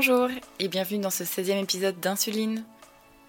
[0.00, 0.28] Bonjour
[0.60, 2.64] et bienvenue dans ce 16e épisode d'Insuline.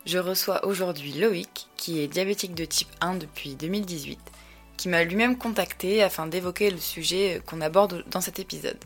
[0.06, 4.20] Je reçois aujourd'hui Loïc, qui est diabétique de type 1 depuis 2018,
[4.78, 8.78] qui m'a lui-même contacté afin d'évoquer le sujet qu'on aborde dans cet épisode.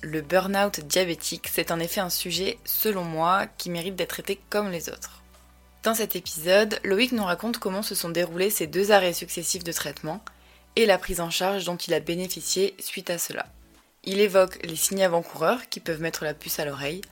[0.00, 4.72] Le burn-out diabétique, c'est en effet un sujet, selon moi, qui mérite d'être traité comme
[4.72, 5.22] les autres.
[5.84, 9.70] Dans cet épisode, Loïc nous raconte comment se sont déroulés ces deux arrêts successifs de
[9.70, 10.24] traitement
[10.74, 13.46] et la prise en charge dont il a bénéficié suite à cela.
[14.04, 17.02] Il évoque les signes avant-coureurs qui peuvent mettre la puce à l'oreille,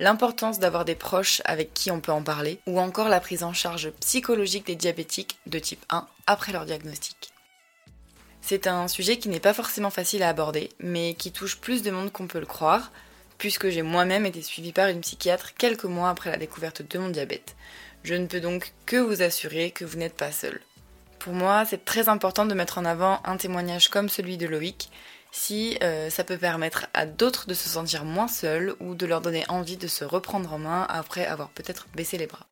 [0.00, 3.52] l'importance d'avoir des proches avec qui on peut en parler, ou encore la prise en
[3.52, 7.32] charge psychologique des diabétiques de type 1 après leur diagnostic.
[8.40, 11.92] C'est un sujet qui n'est pas forcément facile à aborder, mais qui touche plus de
[11.92, 12.90] monde qu'on peut le croire,
[13.38, 17.08] puisque j'ai moi-même été suivie par une psychiatre quelques mois après la découverte de mon
[17.08, 17.54] diabète.
[18.02, 20.60] Je ne peux donc que vous assurer que vous n'êtes pas seul.
[21.20, 24.90] Pour moi, c'est très important de mettre en avant un témoignage comme celui de Loïc,
[25.32, 29.22] si euh, ça peut permettre à d'autres de se sentir moins seuls ou de leur
[29.22, 32.46] donner envie de se reprendre en main après avoir peut-être baissé les bras.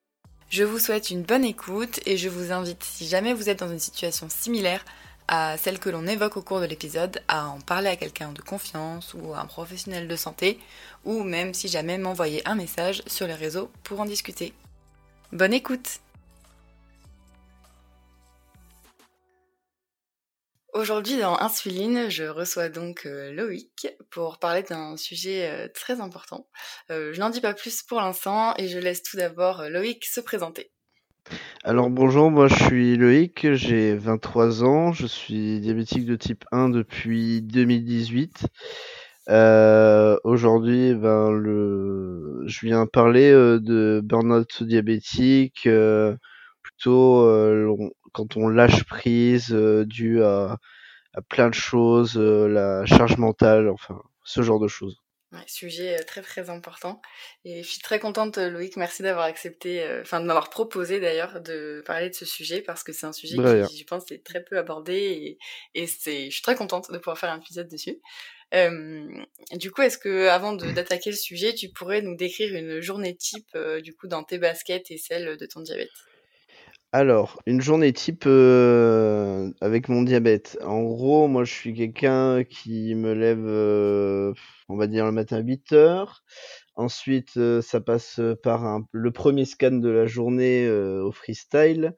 [0.48, 3.70] Je vous souhaite une bonne écoute et je vous invite, si jamais vous êtes dans
[3.70, 4.84] une situation similaire
[5.28, 8.42] à celle que l'on évoque au cours de l'épisode, à en parler à quelqu'un de
[8.42, 10.58] confiance ou à un professionnel de santé,
[11.05, 14.53] ou même si jamais m'envoyer un message sur les réseaux pour en discuter.
[15.31, 16.01] Bonne écoute
[20.73, 26.47] Aujourd'hui dans Insuline, je reçois donc euh, Loïc pour parler d'un sujet euh, très important.
[26.93, 30.21] Euh, je n'en dis pas plus pour l'instant et je laisse tout d'abord Loïc se
[30.21, 30.71] présenter.
[31.65, 36.69] Alors bonjour, moi je suis Loïc, j'ai 23 ans, je suis diabétique de type 1
[36.69, 38.47] depuis 2018.
[40.23, 42.45] Aujourd'hui, ben, le...
[42.47, 45.69] je viens parler de burn-out diabétique,
[46.63, 47.27] plutôt
[48.12, 50.58] quand on lâche prise euh, dû à,
[51.28, 54.96] plein de choses, euh, la charge mentale, enfin ce genre de choses.
[55.33, 57.01] Ouais, sujet euh, très très important.
[57.45, 61.83] Et je suis très contente, Loïc, merci d'avoir accepté, enfin de m'avoir proposé d'ailleurs de
[61.86, 64.58] parler de ce sujet parce que c'est un sujet qui, je pense, est très peu
[64.58, 65.39] abordé et,
[65.74, 68.01] et c'est, je suis très contente de pouvoir faire un épisode dessus.
[69.52, 73.56] du coup, est-ce que avant d'attaquer le sujet, tu pourrais nous décrire une journée type
[73.83, 75.90] du coup dans tes baskets et celle de ton diabète?
[76.92, 80.58] Alors, une journée type euh, avec mon diabète.
[80.64, 84.33] En gros, moi, je suis quelqu'un qui me lève, euh,
[84.68, 86.24] on va dire, le matin à 8 heures.
[86.74, 91.95] Ensuite, euh, ça passe par le premier scan de la journée au freestyle.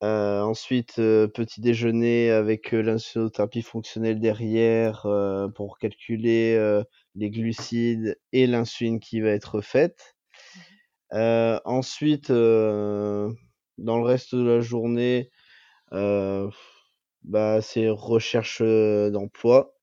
[0.00, 5.06] ensuite, petit déjeuner avec l'insulinothérapie fonctionnelle derrière
[5.54, 6.82] pour calculer
[7.16, 10.16] les glucides et l'insuline qui va être faite.
[10.54, 10.60] Mmh
[11.64, 12.30] ensuite,
[13.80, 15.30] dans le reste de la journée,
[17.24, 19.74] bah, c'est recherche d'emploi.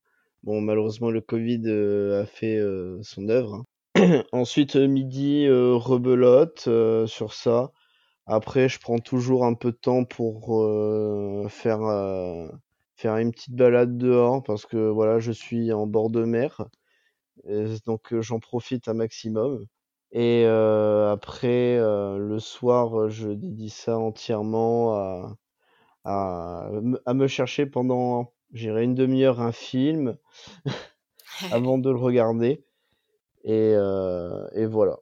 [0.43, 1.69] Bon, malheureusement, le Covid
[2.21, 2.59] a fait
[3.01, 3.63] son œuvre.
[3.95, 4.23] Hein.
[4.31, 6.69] Ensuite, midi, rebelote
[7.07, 7.71] sur ça.
[8.25, 10.57] Après, je prends toujours un peu de temps pour
[11.49, 11.79] faire,
[12.95, 16.65] faire une petite balade dehors parce que voilà, je suis en bord de mer.
[17.85, 19.65] donc, j'en profite un maximum.
[20.11, 25.37] Et après, le soir, je dédie ça entièrement à
[26.05, 26.69] à
[27.05, 30.17] à me chercher pendant, j'irai une demi heure un film
[31.51, 32.65] avant de le regarder
[33.43, 33.73] et
[34.55, 34.97] et voilà.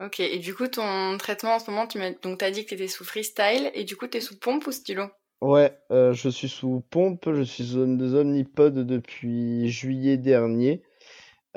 [0.00, 2.68] OK et du coup, ton traitement en ce moment, tu m'as donc tu dit que
[2.70, 5.08] tu étais sous freestyle et du coup, tu es sous pompe ou stylo?
[5.40, 7.78] Ouais, je suis sous pompe, je suis sous
[8.14, 10.82] omnipode depuis juillet dernier,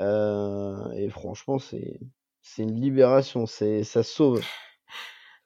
[0.00, 2.00] et franchement, c'est
[2.48, 4.42] c'est une libération, c'est ça sauve.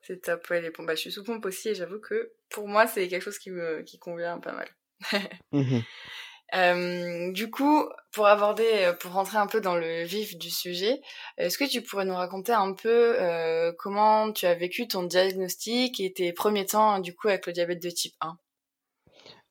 [0.04, 0.86] C'est top, ouais, les pompes.
[0.86, 3.52] Bah, je suis sous pompe aussi et j'avoue que pour moi, c'est quelque chose qui
[3.52, 4.68] me qui convient pas mal.
[5.52, 5.80] Mmh
[6.54, 11.00] euh, du coup, pour aborder, euh, pour rentrer un peu dans le vif du sujet,
[11.38, 15.98] est-ce que tu pourrais nous raconter un peu euh, comment tu as vécu ton diagnostic
[15.98, 18.36] et tes premiers temps du coup avec le diabète de type 1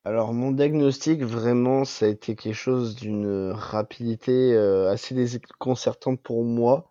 [0.06, 4.56] Alors mon diagnostic, vraiment, ça a été quelque chose d'une rapidité
[4.88, 6.91] assez déconcertante pour moi.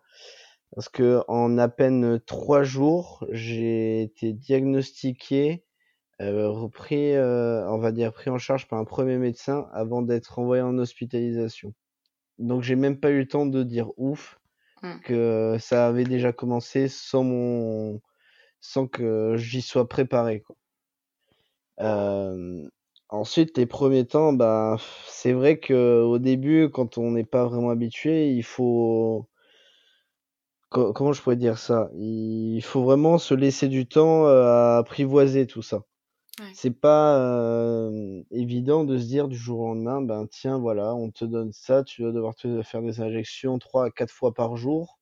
[0.75, 5.65] Parce que en à peine trois jours, j'ai été diagnostiqué,
[6.21, 10.39] euh, repris, euh, on va dire pris en charge par un premier médecin avant d'être
[10.39, 11.73] envoyé en hospitalisation.
[12.39, 14.39] Donc j'ai même pas eu le temps de dire ouf
[14.83, 14.99] mmh.
[15.03, 18.01] que ça avait déjà commencé sans mon
[18.61, 20.55] sans que j'y sois préparé quoi.
[21.81, 22.67] Euh,
[23.09, 24.77] ensuite les premiers temps, bah
[25.07, 29.27] c'est vrai que au début quand on n'est pas vraiment habitué, il faut
[30.71, 31.91] comment je pourrais dire ça?
[31.95, 35.83] Il faut vraiment se laisser du temps, à apprivoiser tout ça.
[36.53, 37.89] C'est pas
[38.31, 41.83] évident de se dire du jour au lendemain, ben tiens, voilà, on te donne ça,
[41.83, 44.97] tu vas devoir te faire des injections 3 à 4 fois par jour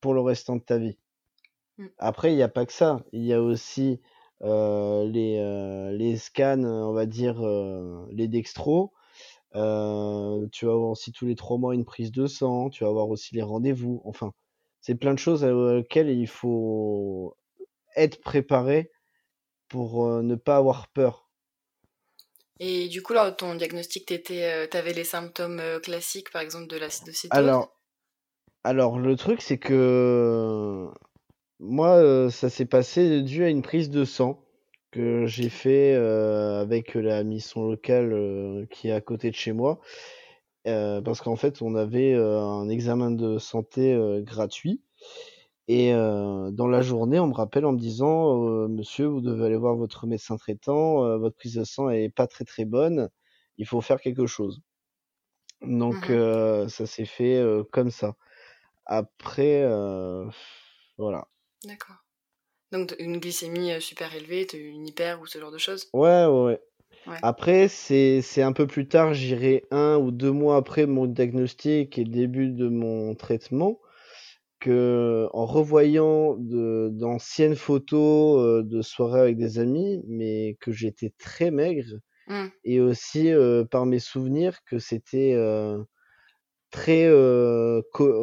[0.00, 0.96] pour le restant de ta vie.
[1.76, 1.86] Mmh.
[1.98, 3.04] Après, il n'y a pas que ça.
[3.12, 4.00] Il y a aussi
[4.40, 7.42] les, les scans, on va dire,
[8.10, 8.92] les dextros.
[9.52, 13.08] tu vas avoir aussi tous les trois mois une prise de sang, tu vas avoir
[13.08, 14.00] aussi les rendez-vous.
[14.04, 14.32] Enfin,
[14.86, 17.38] c'est plein de choses auxquelles il faut
[17.96, 18.90] être préparé
[19.70, 21.30] pour ne pas avoir peur.
[22.60, 26.76] Et du coup, lors de ton diagnostic, tu avais les symptômes classiques, par exemple, de
[26.76, 27.30] l'acidocétose?
[27.38, 27.80] Alors,
[28.62, 30.86] alors, le truc, c'est que
[31.60, 34.44] moi, ça s'est passé dû à une prise de sang
[34.90, 39.80] que j'ai fait avec la mission locale qui est à côté de chez moi.
[40.64, 44.82] Parce qu'en fait, on avait un examen de santé gratuit.
[45.68, 49.76] Et dans la journée, on me rappelle en me disant, monsieur, vous devez aller voir
[49.76, 53.10] votre médecin traitant, votre prise de sang est pas très très bonne,
[53.58, 54.62] il faut faire quelque chose.
[55.62, 56.18] Donc mmh
[56.68, 58.16] ça s'est fait comme ça.
[58.86, 59.64] Après,
[60.98, 61.28] voilà.
[61.64, 61.96] D'accord.
[62.72, 65.94] Donc une glycémie super élevée, une hyper ou ce genre de choses?
[65.94, 66.60] Ouais, ouais,
[67.06, 67.16] ouais.
[67.22, 72.04] Après, c'est un peu plus tard, j'irai un ou deux mois après mon diagnostic et
[72.04, 73.80] le début de mon traitement
[74.66, 81.98] en revoyant d'anciennes photos de soirées avec des amis, mais que j'étais très maigre,
[82.28, 82.46] mmh.
[82.64, 83.30] et aussi
[83.70, 85.36] par mes souvenirs que c'était
[86.70, 87.10] très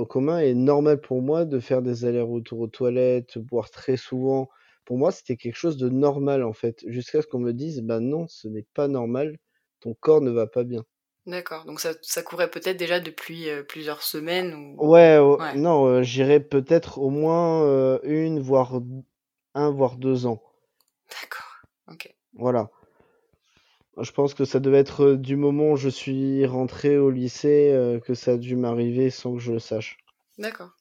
[0.10, 4.50] commun et normal pour moi de faire des allers-retours aux toilettes, boire très souvent.
[4.86, 8.00] Pour moi, c'était quelque chose de normal en fait, jusqu'à ce qu'on me dise, bah
[8.00, 9.38] non, ce n'est pas normal,
[9.80, 10.84] ton corps ne va pas bien.
[11.28, 14.76] D'accord, donc ça, ça courait peut-être déjà depuis plusieurs semaines ou...
[14.90, 15.20] Ouais,
[15.56, 18.82] non, j'irais peut-être au moins une, voire
[19.54, 20.42] un, voire deux ans.
[21.10, 21.62] D'accord,
[21.92, 22.14] ok.
[22.34, 22.72] Voilà.
[24.00, 28.16] Je pense que ça devait être du moment où je suis rentré au lycée que
[28.16, 29.98] ça a dû m'arriver sans que je le sache.
[30.40, 30.72] D'accord.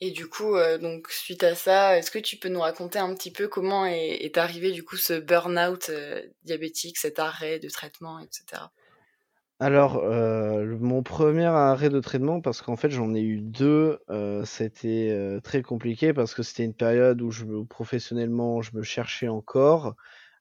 [0.00, 3.30] Et du coup, donc suite à ça, est-ce que tu peux nous raconter un petit
[3.30, 5.90] peu comment est, arrivé du coup ce burn-out
[6.42, 8.70] diabétique, cet arrêt de traitement, etc.
[9.62, 14.42] Alors, euh, mon premier arrêt de traitement, parce qu'en fait j'en ai eu deux, euh,
[14.46, 19.96] c'était euh, très compliqué parce que c'était une période où professionnellement je me cherchais encore.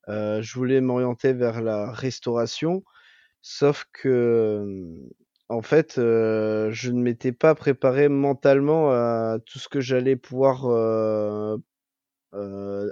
[0.07, 2.83] je voulais m'orienter vers la restauration,
[3.41, 4.65] sauf que
[5.49, 10.65] en fait je ne m'étais pas préparé mentalement à tout ce que j'allais pouvoir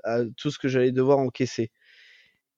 [0.03, 1.71] à tout ce que j'allais devoir encaisser.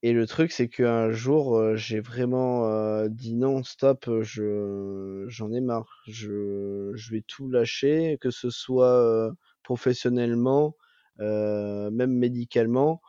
[0.02, 6.02] Et le truc, c'est qu'un jour, j'ai vraiment dit non, stop, je j'en ai marre.
[6.08, 9.32] Je, je vais tout lâcher, que ce soit
[9.64, 10.76] professionnellement,
[11.18, 13.02] même médicalement.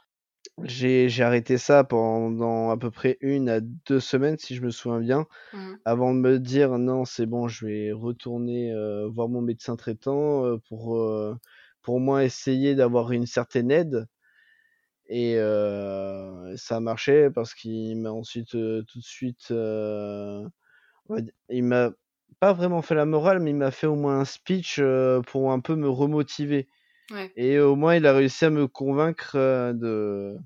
[0.63, 4.99] J'ai arrêté ça pendant à peu près une à deux semaines, si je me souviens
[4.99, 5.73] bien, mmh.
[5.85, 8.73] avant de me dire non, c'est bon, je vais retourner
[9.11, 11.03] voir mon médecin traitant pour
[11.81, 14.05] pour au moins essayer d'avoir une certaine aide.
[15.07, 15.35] Et
[16.57, 19.51] ça a marché parce qu'il m'a ensuite tout de suite,
[21.49, 21.91] il m'a
[22.39, 24.81] pas vraiment fait la morale, mais il m'a fait au moins un speech
[25.27, 26.67] pour un peu me remotiver.
[27.35, 29.35] Et au moins, il a réussi à me convaincre
[29.73, 30.37] de,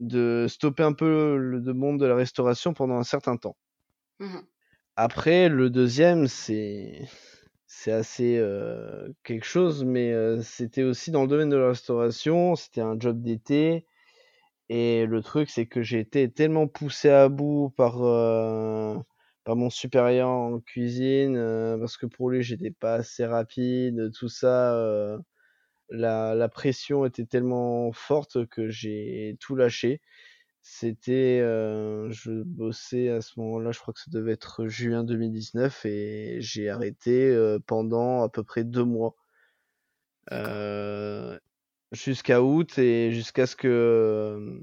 [0.00, 3.56] de stopper un peu le, monde de la restauration pendant un certain temps.
[4.20, 4.38] Mmh
[4.96, 7.08] Après, le deuxième, c'est
[7.66, 8.40] c'est assez
[9.24, 12.54] quelque chose, mais c'était aussi dans le domaine de la restauration.
[12.56, 13.86] C'était un job d'été.
[14.68, 18.96] Et le truc, c'est que j'ai été tellement poussé à bout par, euh,
[19.44, 24.28] par mon supérieur en cuisine, euh, parce que pour lui, j'étais pas assez rapide, tout
[24.28, 24.74] ça.
[25.92, 30.00] Euh, la, la, pression était tellement forte que j'ai tout lâché.
[30.62, 36.36] C'était, je bossais à ce moment-là, je crois que ça devait être juin 2019, et
[36.40, 39.16] j'ai arrêté pendant à peu près deux mois
[41.90, 44.60] jusqu'à août et jusqu'à ce que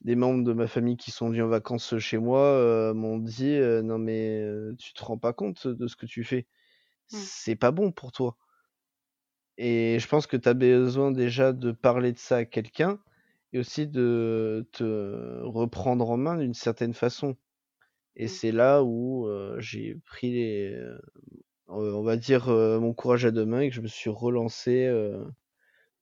[0.00, 3.98] des membres de ma famille qui sont venus en vacances chez moi m'ont dit non
[3.98, 4.44] mais
[4.78, 6.46] tu te rends pas compte de ce que tu fais
[7.12, 7.16] mmh.
[7.18, 8.36] c'est pas bon pour toi
[9.62, 12.98] et je pense que tu as besoin déjà de parler de ça à quelqu'un
[13.52, 17.36] et aussi de te reprendre en main d'une certaine façon
[18.16, 18.28] et mmh.
[18.28, 20.80] c'est là où j'ai pris les
[21.68, 24.88] on va dire mon courage à deux mains et que je me suis relancé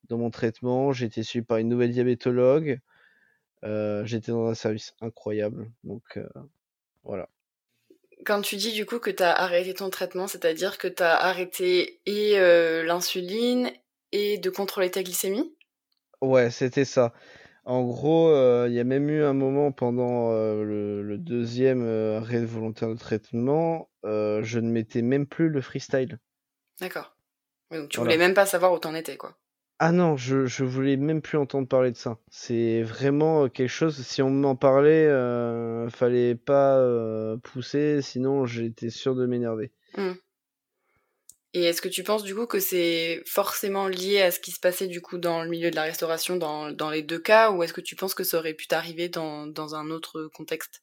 [0.08, 0.92] dans mon traitement.
[0.92, 2.80] J'ai été suivi par une nouvelle diabétologue.
[3.64, 5.70] Euh, j'étais dans un service incroyable.
[5.84, 6.28] Donc euh,
[7.04, 7.28] voilà.
[8.28, 11.16] Quand tu dis du coup que tu as arrêté ton traitement, c'est-à-dire que tu as
[11.16, 13.70] arrêté et euh, l'insuline
[14.12, 15.56] et de contrôler ta glycémie?
[16.20, 17.14] Ouais, c'était ça.
[17.64, 18.28] En gros,
[18.66, 21.82] il y a même eu un moment pendant le, deuxième
[22.18, 26.18] arrêt volontaire de traitement, je ne mettais même plus le freestyle.
[26.82, 27.16] D'accord.
[27.70, 29.38] donc tu voulais même pas savoir où t'en étais, quoi.
[29.80, 32.18] Ah non, je, je voulais même plus entendre parler de ça.
[32.30, 36.84] C'est vraiment quelque chose, si on m'en parlait, euh, fallait pas
[37.44, 39.70] pousser, sinon j'étais sûr de m'énerver.
[39.96, 40.14] Mmh.
[41.54, 44.60] Et est-ce que tu penses du coup que c'est forcément lié à ce qui se
[44.60, 47.62] passait du coup dans le milieu de la restauration dans, dans les deux cas ou
[47.62, 50.82] est-ce que tu penses que ça aurait pu t'arriver dans, dans un autre contexte?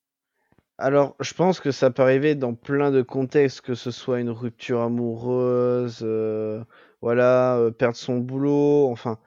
[0.77, 4.31] Alors je pense que ça peut arriver dans plein de contextes, que ce soit une
[4.31, 6.63] rupture amoureuse, euh,
[7.05, 9.17] voilà, euh, perdre son boulot, enfin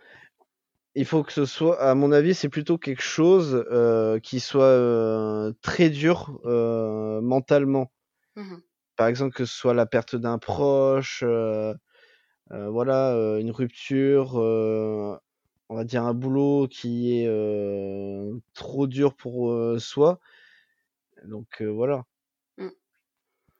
[0.94, 5.52] il faut que ce soit, à mon avis, c'est plutôt quelque chose euh, qui soit
[5.62, 6.40] très dur
[7.22, 7.90] mentalement.
[8.36, 8.56] Mmh
[8.98, 11.72] par exemple, que ce soit la perte d'un proche, euh,
[12.50, 17.28] euh, voilà, euh, une rupture, on va dire un boulot qui est
[18.54, 20.18] trop dur pour soi.
[21.24, 22.04] Donc voilà.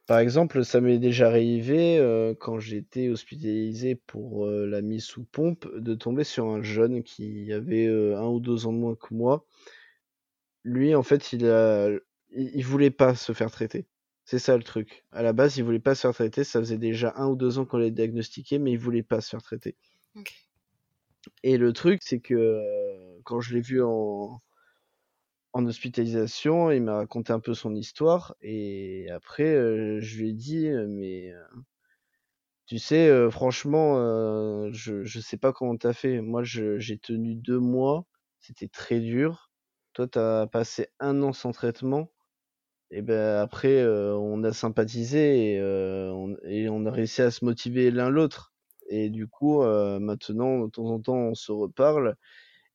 [0.09, 1.99] Par exemple, ça m'est déjà arrivé
[2.41, 7.87] quand j'étais hospitalisé pour la mise sous pompe de tomber sur un jeune qui avait
[7.87, 9.45] un ou deux ans de moins que moi.
[10.65, 11.91] Lui, en fait, il a,
[12.33, 13.87] il voulait pas se faire traiter.
[14.25, 15.05] C'est ça le truc.
[15.13, 16.43] À la base, il voulait pas se faire traiter.
[16.43, 19.31] Ça faisait déjà un ou deux ans qu'on l'a diagnostiqué, mais il voulait pas se
[19.31, 19.77] faire traiter.
[21.43, 24.41] Et le truc, c'est que euh, quand je l'ai vu en,
[25.53, 28.35] en hospitalisation, il m'a raconté un peu son histoire.
[28.43, 31.33] Et après, euh, je lui ai dit, euh, mais
[32.67, 33.95] tu sais, franchement,
[34.73, 36.21] je, je sais pas comment t'as fait.
[36.21, 38.07] Moi, j'ai tenu deux mois.
[38.41, 39.51] C'était très dur.
[39.95, 42.11] Toi, t'as passé un an sans traitement
[42.91, 48.09] et ben après on a sympathisé et, et, on, a réussi à se motiver l'un
[48.09, 48.55] l'autre
[48.89, 52.17] et du coup maintenant de temps en temps on se reparle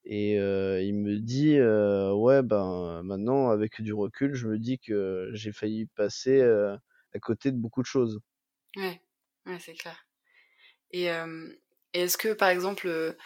[0.04, 5.52] et il me dit ouais ben maintenant avec du recul je me dis que j'ai
[5.52, 8.20] failli passer à côté de beaucoup de choses.
[8.76, 9.00] Ouais,
[9.46, 10.06] ouais c'est clair.
[10.90, 13.16] Et, et est-ce que par exemple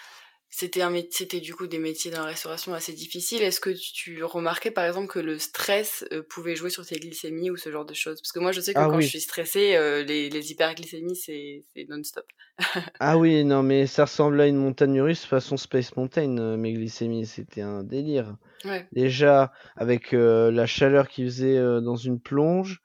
[0.50, 3.42] c'était un c'était du coup des métiers dans la restauration assez difficiles.
[3.42, 7.50] Est-ce que tu remarquais par exemple que le stress euh, pouvait jouer sur tes glycémies
[7.50, 8.20] ou ce genre de choses?
[8.20, 11.16] Parce que moi je sais que ah quand je suis stressée, euh, les, les, hyperglycémies
[11.16, 12.24] c'est non-stop.
[13.00, 16.72] ah oui, non mais ça ressemble à une montagne russe façon Space Mountain, euh, mes
[16.72, 18.34] glycémies, c'était un délire.
[18.64, 18.88] Ouais.
[18.92, 22.80] Déjà avec la chaleur qui faisait dans une plonge,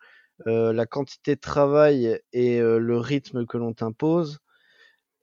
[0.46, 4.39] la quantité de travail et le rythme que l'on t'impose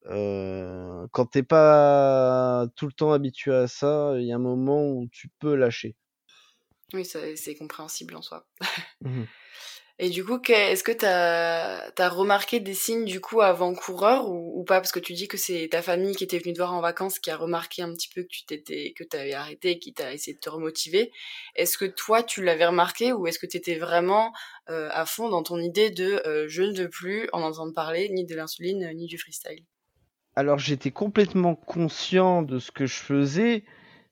[0.07, 4.89] euh, quand t'es pas tout le temps habitué à ça, il y a un moment
[4.89, 5.97] où tu peux lâcher.
[6.93, 8.47] Oui, c'est compréhensible en soi.
[9.03, 9.25] Mmh
[9.99, 14.63] Et du coup, est-ce que tu as, as, remarqué des signes du coup avant-coureur ou,
[14.65, 14.81] pas?
[14.81, 17.19] Parce que tu dis que c'est ta famille qui était venue te voir en vacances
[17.19, 20.13] qui a remarqué un petit peu que tu t'étais que avais arrêté et qui t'a
[20.13, 21.13] essayé de te remotiver.
[21.55, 24.33] Est-ce que toi, tu l'avais remarqué ou est-ce que tu étais vraiment
[24.69, 28.11] euh, à fond dans ton idée de euh, je ne veux plus en entendre parler
[28.11, 29.65] ni de l'insuline ni du freestyle?
[30.41, 33.65] Alors j'étais complètement conscient de ce que je faisais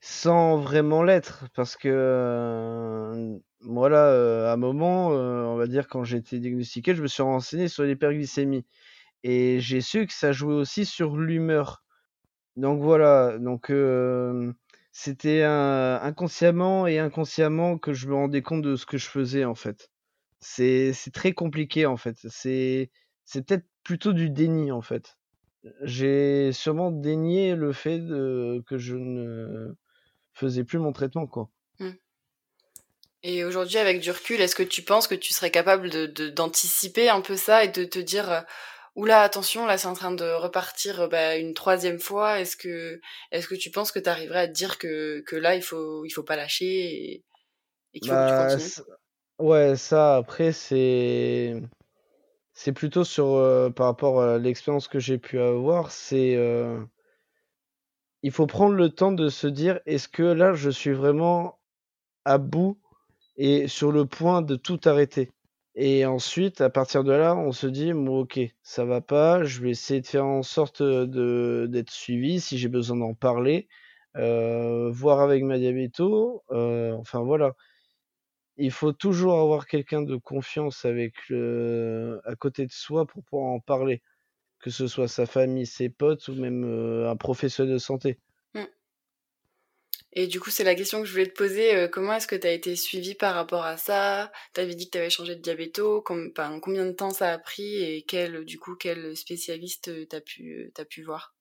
[0.02, 5.88] sans vraiment l'être parce que euh, voilà euh, à un moment euh, on va dire
[5.88, 8.66] quand j'ai été diagnostiqué je me suis renseigné sur l'hyperglycémie
[9.25, 11.82] et j'ai su que ça jouait aussi sur l'humeur.
[12.56, 13.73] Donc voilà donc
[14.92, 19.54] c'était inconsciemment et inconsciemment que je me rendais compte de ce que je faisais en
[19.54, 19.90] fait.
[20.40, 22.18] C'est très compliqué en fait.
[22.28, 22.90] C'est
[23.32, 25.17] peut-être plutôt du déni en fait
[25.82, 29.74] j'ai sûrement dénié le fait de, que je ne
[30.32, 31.50] faisais plus mon traitement, quoi.
[31.78, 31.90] Mmh.
[33.24, 37.08] Et aujourd'hui, avec du recul, est-ce que tu penses que tu serais capable de, d'anticiper
[37.08, 38.40] un peu ça et de te dire, euh,
[38.94, 42.40] oula, attention, là, c'est en train de repartir euh, bah, une troisième fois.
[42.40, 43.00] Est-ce que,
[43.32, 46.04] est-ce que tu penses que tu arriverais à te dire que, que là, il faut,
[46.04, 47.24] il faut pas lâcher
[47.94, 48.86] et, qu'il faut que tu bah, continues?
[49.40, 51.54] Ouais, ça, après, c'est
[52.58, 56.82] c'est plutôt sur euh, par rapport à l'expérience que j'ai pu avoir, c'est euh,
[58.24, 61.60] il faut prendre le temps de se dire est-ce que là je suis vraiment
[62.24, 62.76] à bout
[63.36, 65.30] et sur le point de tout arrêter?
[65.76, 69.70] Et ensuite, à partir de là, on se dit ok, ça va pas, je vais
[69.70, 73.68] essayer de faire en sorte d'être suivi si j'ai besoin d'en parler,
[74.16, 77.54] euh, voir avec ma diabéto, enfin voilà
[78.58, 82.20] il faut toujours avoir quelqu'un de confiance avec le...
[82.24, 84.02] à côté de soi pour pouvoir en parler,
[84.58, 88.18] que ce soit sa famille, ses potes ou même euh, un professionnel de santé.
[88.54, 88.64] Mmh.
[90.12, 91.74] Et du coup, c'est la question que je voulais te poser.
[91.74, 94.32] Euh, comment est-ce que tu as été suivi par rapport à ça?
[94.54, 96.02] Tu avais dit que tu avais changé de diabéto.
[96.02, 100.84] combien de temps ça a pris et quel, du coup, quel spécialiste t'as pu, as
[100.84, 101.34] pu voir?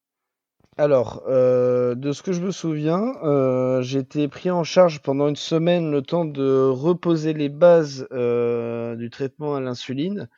[0.80, 5.28] Alors, euh, de ce que je me souviens, euh, j'ai été pris en charge pendant
[5.28, 10.30] une semaine le temps de reposer les bases euh, du traitement à l'insuline,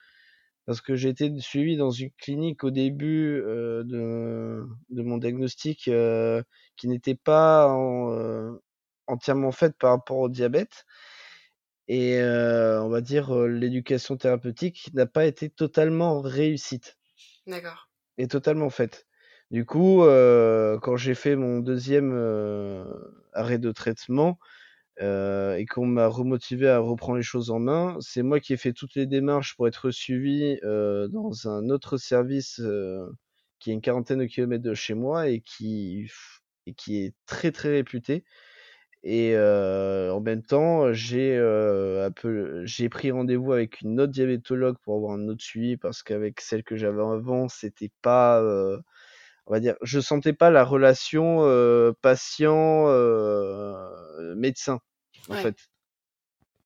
[0.65, 5.89] parce que j'ai été suivi dans une clinique au début de, de mon diagnostic
[6.77, 8.57] qui n'était pas en,
[9.07, 10.85] entièrement faite par rapport au diabète.
[11.89, 16.97] Et on va dire l'éducation thérapeutique n'a pas été totalement réussite
[17.45, 17.89] D'accord.
[18.17, 19.08] et totalement faite.
[19.51, 22.83] Du coup, euh, quand j'ai fait mon deuxième euh,
[23.33, 24.37] arrêt de traitement
[25.01, 28.57] euh, et qu'on m'a remotivé à reprendre les choses en main, c'est moi qui ai
[28.57, 32.61] fait toutes les démarches pour être suivi dans un autre service
[33.59, 36.09] qui est une quarantaine de kilomètres de chez moi et qui,
[36.67, 38.23] et qui est très très réputé.
[39.03, 41.39] Et en même temps, j'ai
[42.91, 46.75] pris rendez-vous avec une autre diabétologue pour avoir un autre suivi parce qu'avec celle que
[46.75, 48.43] j'avais avant, c'était pas,
[49.49, 54.79] on va dire, je sentais pas la relation euh, patient-médecin
[55.29, 55.37] en Ouais.
[55.37, 55.55] fait,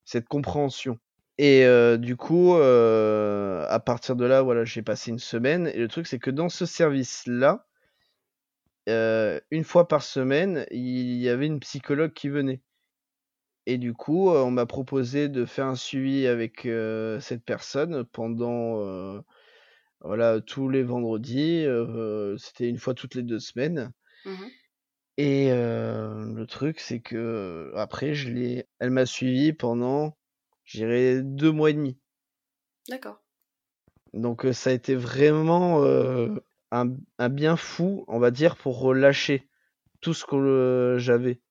[0.06, 0.98] cette compréhension.
[1.38, 5.68] Et euh, du coup, euh, à partir de là, voilà, j'ai passé une semaine.
[5.68, 7.66] Et le truc, c'est que dans ce service-là,
[8.90, 12.62] euh, une fois par semaine, il y avait une psychologue qui venait.
[13.66, 18.80] Et du coup, on m'a proposé de faire un suivi avec euh, cette personne pendant
[18.82, 19.22] euh,
[20.04, 21.66] voilà tous les vendredis.
[21.66, 23.92] euh, C'était une fois toutes les deux semaines.
[24.26, 24.50] Mhm.
[25.18, 30.18] Et euh, le truc, c'est que après, je l'ai, elle m'a suivi pendant,
[30.64, 31.98] je dirais, deux mois et demi.
[32.90, 33.20] D'accord.
[34.14, 36.30] Donc euh, ça a été vraiment euh,
[36.72, 39.48] un, un bien fou, on va dire, pour relâcher
[40.02, 41.42] tout ce que euh, j'avais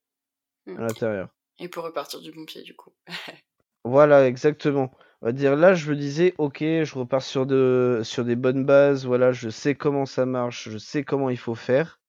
[0.66, 0.76] Mm.
[0.76, 1.34] à l'intérieur.
[1.58, 2.92] Et pour repartir du bon pied, du coup.
[3.84, 4.92] Voilà, exactement.
[5.22, 8.64] On va dire là, je me disais, ok, je repars sur de, sur des bonnes
[8.64, 9.06] bases.
[9.06, 12.00] Voilà, je sais comment ça marche, je sais comment il faut faire.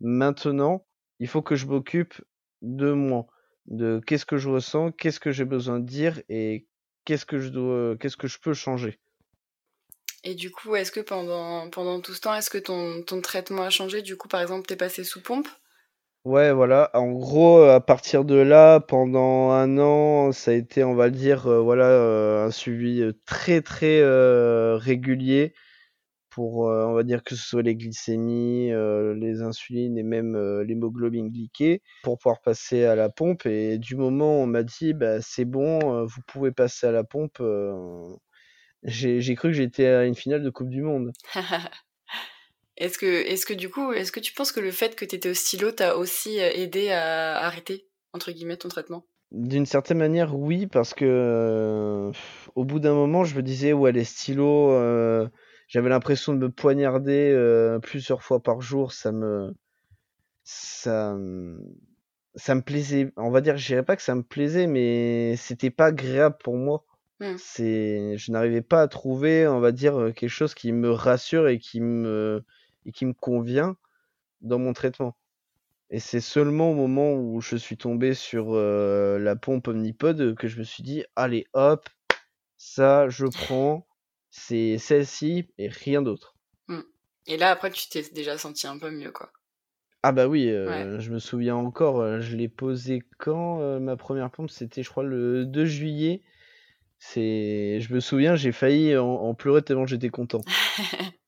[0.00, 0.86] Maintenant,
[1.18, 2.14] il faut que je m'occupe
[2.62, 3.26] de moi,
[3.66, 6.66] de qu'est-ce que je ressens, qu'est-ce que j'ai besoin de dire et
[7.04, 8.98] qu'est-ce que je dois, qu'est-ce que je peux changer.
[10.24, 13.64] Et du coup, est-ce que pendant, pendant tout ce temps, est-ce que ton, ton traitement
[13.64, 14.00] a changé?
[14.00, 15.48] Du coup, par exemple, t'es passé sous pompe?
[16.24, 16.88] Ouais, voilà.
[16.94, 21.12] En gros, à partir de là, pendant un an, ça a été, on va le
[21.12, 25.52] dire, euh, voilà, euh, un suivi euh, très très euh, régulier
[26.30, 31.82] pour, on va dire que ce soit les glycémies, les insulines et même l'hémoglobine glyquée,
[32.02, 33.46] pour pouvoir passer à la pompe.
[33.46, 37.04] Et du moment où on m'a dit, bah c'est bon, vous pouvez passer à la
[37.04, 37.42] pompe,
[38.84, 41.12] j'ai cru que j'étais à une finale de Coupe du Monde.
[42.82, 45.30] Est-ce que, est-ce que du coup, est-ce que tu penses que le fait que t'étais
[45.30, 49.06] au stylo t'a aussi euh, aidé à arrêter, entre guillemets, ton traitement?
[49.30, 52.10] D'une certaine manière, oui, parce que euh,
[52.56, 55.28] au bout d'un moment, je me disais, ouais, les stylos, euh,
[55.68, 58.92] j'avais l'impression de me poignarder euh, plusieurs fois par jour.
[58.92, 59.54] Ça me,
[60.42, 61.16] ça,
[62.34, 63.12] ça me plaisait.
[63.16, 66.56] On va dire, je dirais pas que ça me plaisait, mais c'était pas agréable pour
[66.56, 66.84] moi.
[67.20, 67.36] Hmm.
[67.38, 71.60] C'est, je n'arrivais pas à trouver, on va dire, quelque chose qui me rassure et
[71.60, 72.42] qui me,
[72.86, 73.76] et qui me convient
[74.40, 75.16] dans mon traitement.
[75.90, 80.48] Et c'est seulement au moment où je suis tombé sur euh, la pompe Omnipod que
[80.48, 81.88] je me suis dit, allez hop,
[82.56, 83.86] ça je prends,
[84.30, 86.34] c'est celle-ci et rien d'autre.
[87.26, 89.30] Et là, après, tu t'es déjà senti un peu mieux, quoi.
[90.02, 93.96] Ah bah oui, euh, je me souviens encore, euh, je l'ai posé quand euh, ma
[93.96, 96.22] première pompe, c'était je crois le 2 juillet.
[96.98, 100.40] C'est, je me souviens, j'ai failli en, en pleurer tellement j'étais content.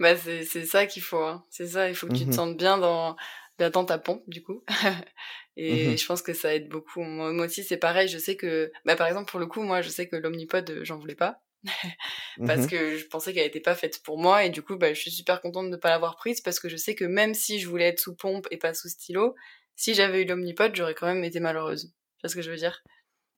[0.00, 1.44] bah, c'est, c'est ça qu'il faut, hein.
[1.50, 2.34] C'est ça, il faut que tu te Mhm.
[2.34, 3.16] sentes bien dans,
[3.58, 4.64] bien dans ta pompe, du coup.
[5.56, 5.96] Et Mhm.
[5.96, 7.00] je pense que ça aide beaucoup.
[7.02, 8.08] Moi, moi aussi, c'est pareil.
[8.08, 10.84] Je sais que, bah, par exemple, pour le coup, moi, je sais que l'omnipod, euh,
[10.84, 11.40] j'en voulais pas.
[12.44, 12.68] parce Mhm.
[12.68, 14.44] que je pensais qu'elle était pas faite pour moi.
[14.44, 16.68] Et du coup, bah, je suis super contente de ne pas l'avoir prise parce que
[16.68, 19.34] je sais que même si je voulais être sous pompe et pas sous stylo,
[19.76, 21.92] si j'avais eu l'omnipod, j'aurais quand même été malheureuse.
[22.18, 22.82] Tu vois ce que je veux dire?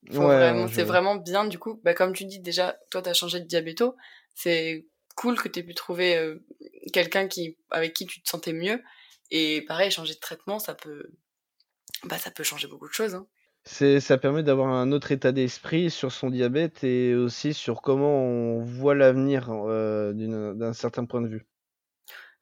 [0.09, 3.45] Ouais, c'est vraiment bien, du coup, bah, comme tu dis déjà, toi, t'as changé de
[3.45, 3.95] diabéto.
[4.35, 4.87] C'est
[5.19, 6.39] cool que t'aies pu trouver euh,
[6.93, 8.81] quelqu'un qui, avec qui tu te sentais mieux.
[9.31, 11.11] Et pareil, changer de traitement, ça peut,
[12.05, 13.15] bah, ça peut changer beaucoup de choses.
[13.15, 13.27] Hein.
[13.65, 18.61] Ça permet d'avoir un autre état d'esprit sur son diabète et aussi sur comment on
[18.63, 20.13] voit l'avenir euh,
[20.53, 21.45] d'un certain point de vue.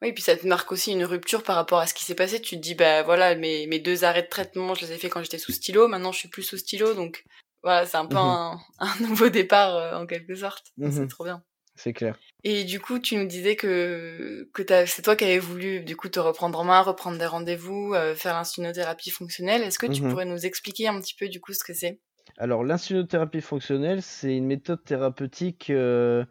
[0.00, 2.40] Oui, puis ça te marque aussi une rupture par rapport à ce qui s'est passé.
[2.40, 5.08] Tu te dis, bah voilà, mes, mes deux arrêts de traitement, je les ai fait
[5.08, 5.88] quand j'étais sous stylo.
[5.88, 6.94] Maintenant, je suis plus sous stylo.
[6.94, 7.24] Donc,
[7.64, 8.22] voilà, c'est un peu Mhm.
[8.22, 10.66] un, un nouveau départ, euh, en quelque sorte.
[10.76, 11.42] Donc, C'est trop bien.
[11.78, 12.18] C'est clair.
[12.44, 14.48] Et du coup, tu nous disais que,
[14.86, 18.14] c'est toi qui avais voulu du coup te reprendre en main, reprendre des rendez-vous, euh,
[18.14, 19.62] faire l'insulinothérapie fonctionnelle.
[19.62, 20.08] Est-ce que tu Mhm.
[20.08, 22.00] pourrais nous expliquer un petit peu du coup ce que c'est?
[22.36, 26.24] Alors, l'insulinothérapie fonctionnelle, c'est une méthode thérapeutique euh,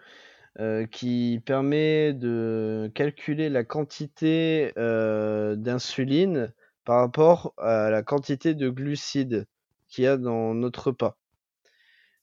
[0.60, 6.54] euh, qui permet de calculer la quantité d'insuline
[6.86, 9.48] par rapport à la quantité de glucides
[9.90, 11.18] qu'il y a dans notre repas.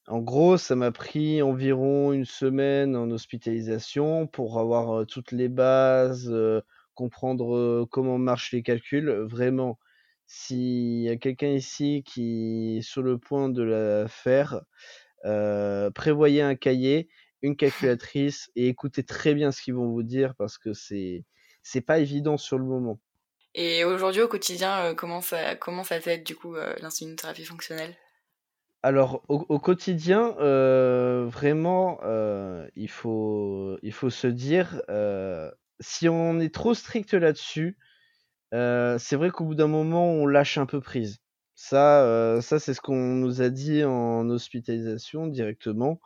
[0.07, 6.33] En gros, ça m'a pris environ une semaine en hospitalisation pour avoir toutes les bases,
[6.95, 9.11] comprendre comment marchent les calculs.
[9.11, 9.79] Vraiment,
[10.27, 14.63] s'il y a quelqu'un ici qui est sur le point de la faire,
[15.95, 17.09] prévoyez un cahier,
[17.43, 21.25] une calculatrice et écoutez très bien ce qu'ils vont vous dire parce que c'est
[21.63, 23.01] c'est pas évident sur le moment.
[23.55, 27.97] Et aujourd'hui, au quotidien, comment ça comment ça t'aide du coup l'insulinothérapie fonctionnelle?
[28.85, 36.75] Alors, au, quotidien, euh, vraiment, euh, il, faut, se dire, euh, si on est trop
[36.75, 37.79] strict là-dessus,
[38.53, 41.21] c'est vrai qu'au bout d'un moment, on lâche un peu prise.
[41.55, 45.99] Ça, c'est ce qu'on nous a dit en hospitalisation directement,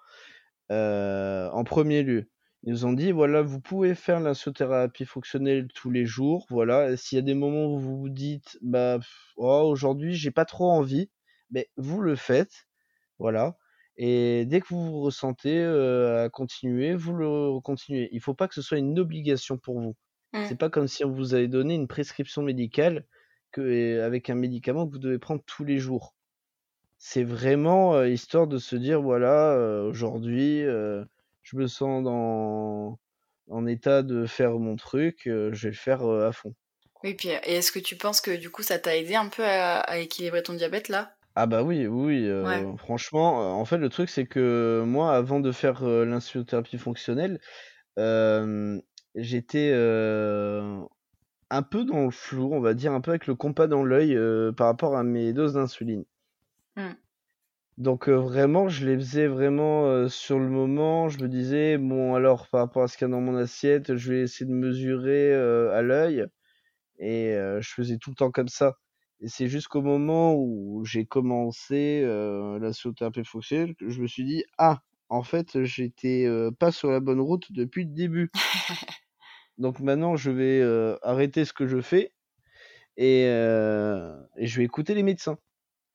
[0.71, 2.31] en premier lieu.
[2.63, 6.97] Ils nous ont dit, voilà, vous pouvez faire l'insothérapie fonctionnelle tous les jours, voilà.
[6.97, 9.01] S'il y a des moments où vous vous dites, bah,
[9.37, 11.11] oh, aujourd'hui, j'ai pas trop envie,
[11.51, 12.68] mais vous le faites.
[13.19, 13.57] Voilà.
[13.97, 18.09] Et dès que vous vous ressentez à continuer, vous le continuez.
[18.13, 19.97] Il faut pas que ce soit une obligation pour vous.
[20.33, 20.45] Mmh.
[20.49, 23.07] C'est pas comme si on vous avait donné une prescription médicale
[23.51, 26.15] que, avec un médicament que vous devez prendre tous les jours.
[26.99, 32.99] C'est vraiment histoire de se dire voilà, aujourd'hui, je me sens dans,
[33.49, 36.55] en état de faire mon truc, je vais le faire à fond.
[37.03, 37.41] Oui, Pierre.
[37.49, 40.43] Et est-ce que tu penses que du coup ça t'a aidé un peu à équilibrer
[40.43, 41.18] ton diabète là?
[41.41, 42.29] Ah bah oui, oui,
[42.79, 47.39] franchement, en fait, le truc, c'est que moi, avant de faire l'insulothérapie fonctionnelle,
[49.15, 49.73] j'étais
[51.51, 54.19] un peu dans le flou, on va dire, un peu avec le compas dans l'œil
[54.57, 56.05] par rapport à mes doses d'insuline.
[56.77, 56.89] Mmh.
[57.77, 61.09] Donc vraiment, je les faisais vraiment sur le moment.
[61.09, 63.95] Je me disais, bon, alors par rapport à ce qu'il y a dans mon assiette,
[63.95, 66.27] je vais essayer de mesurer à l'œil.
[66.99, 68.75] Et je faisais tout le temps comme ça.
[69.21, 74.25] Et c'est jusqu'au moment où j'ai commencé euh, la sauterapie fonctionnelle que je me suis
[74.25, 78.31] dit ah en fait j'étais euh, pas sur la bonne route depuis le début.
[79.59, 82.13] Donc maintenant je vais euh, arrêter ce que je fais
[82.97, 85.39] et, et, je vais écouter les médecins.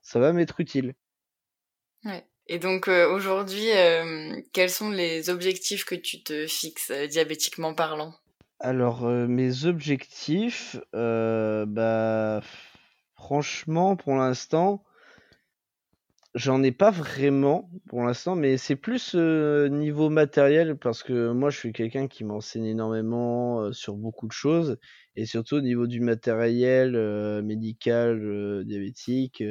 [0.02, 0.94] Ça va m'être utile.
[2.06, 2.26] Ouais.
[2.48, 3.68] Et donc aujourd'hui,
[4.54, 8.14] quels sont les objectifs que tu te fixes diabétiquement parlant?
[8.60, 12.23] Alors mes objectifs, bah
[13.34, 14.84] Franchement, pour l'instant,
[16.36, 21.50] j'en ai pas vraiment pour l'instant, mais c'est plus euh, niveau matériel parce que moi
[21.50, 24.78] je suis quelqu'un qui m'enseigne énormément euh, sur beaucoup de choses
[25.16, 29.44] et surtout au niveau du matériel euh, médical, diabétique,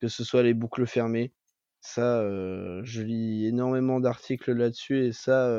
[0.00, 1.34] que ce soit les boucles fermées.
[1.82, 2.22] Ça,
[2.82, 5.54] je lis énormément d'articles là-dessus et ça,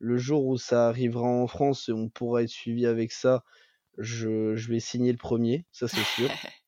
[0.00, 3.44] le jour où ça arrivera en France et on pourra être suivi avec ça,
[3.96, 6.28] je, je vais signer le premier, ça c'est sûr.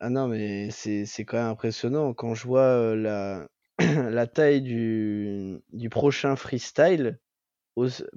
[0.00, 3.46] Ah non, mais c'est quand même impressionnant quand je vois la,
[3.78, 7.18] la taille du, du prochain freestyle,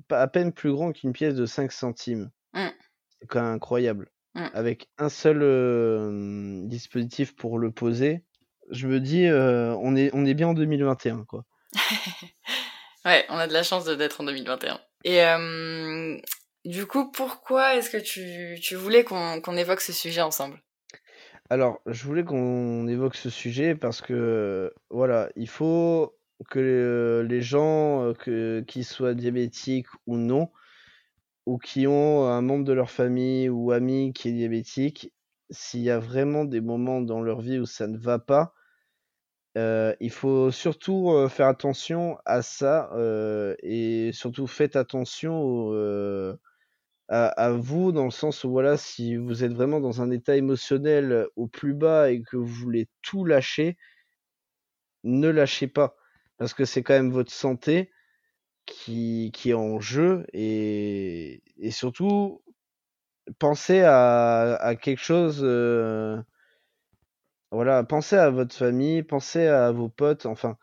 [0.10, 2.30] à peine plus grand qu'une pièce de 5 centimes.
[2.54, 2.68] Mmh.
[3.20, 4.10] C'est quand même incroyable.
[4.36, 4.48] Mmh.
[4.54, 8.24] Avec un seul dispositif pour le poser,
[8.70, 11.46] je me dis, on, est, on est bien en 2021, quoi.
[13.06, 14.80] ouais, on a de la chance d'être en 2021.
[15.06, 15.22] Et
[16.66, 20.62] du coup, pourquoi est-ce que tu, tu voulais qu'on évoque ce sujet ensemble?
[21.50, 26.18] Alors, je voulais qu'on évoque ce sujet parce que, voilà, il faut
[26.50, 30.52] que les gens, euh, que, qu'ils soient diabétiques ou non,
[31.46, 35.14] ou qui ont un membre de leur famille ou ami qui est diabétique,
[35.50, 38.54] s'il y a vraiment des moments dans leur vie où ça ne va pas,
[39.58, 42.92] euh, il faut surtout euh, faire attention à ça
[43.64, 46.38] et surtout faites attention aux,
[47.10, 51.28] à, vous dans le sens où voilà, si vous êtes vraiment dans un état émotionnel
[51.36, 53.78] au plus bas et que vous voulez tout lâcher,
[55.04, 55.96] ne lâchez pas
[56.38, 57.92] parce que c'est quand même votre santé
[58.66, 62.42] qui, qui est en jeu et, et surtout
[63.40, 65.42] pensez à, à quelque chose.
[65.44, 66.22] Euh,
[67.52, 70.26] voilà, pensez à votre famille, pensez à vos potes.
[70.26, 70.58] Enfin,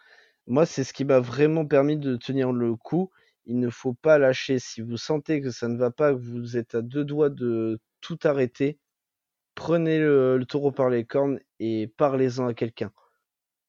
[0.46, 3.10] moi, c'est ce qui m'a vraiment permis de tenir le coup
[3.46, 4.58] il ne faut pas lâcher.
[4.58, 7.80] Si vous sentez que ça ne va pas, que vous êtes à deux doigts de
[8.00, 8.78] tout arrêter,
[9.54, 12.92] prenez le, taureau par les cornes et parlez-en à quelqu'un.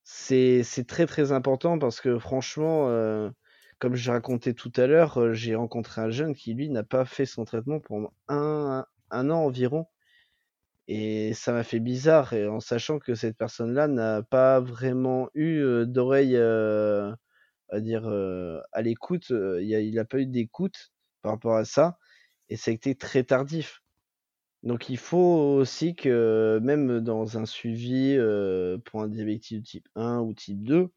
[0.04, 3.30] C'est très très important parce que franchement, euh,
[3.78, 7.04] comme j'ai raconté tout à l'heure, euh, j'ai rencontré un jeune qui lui n'a pas
[7.04, 9.86] fait son traitement pendant un, an environ.
[10.88, 15.58] Et ça m'a fait bizarre, et en sachant que cette personne-là n'a pas vraiment eu
[15.60, 16.36] euh, d'oreille
[17.70, 18.06] à dire
[18.72, 21.98] à l'écoute, il n'a a pas eu d'écoute par rapport à ça.
[22.48, 23.82] et ça a été très tardif.
[24.62, 28.16] Donc il faut aussi que même dans un suivi
[28.84, 30.90] pour un diabétique de type 1 ou type 2,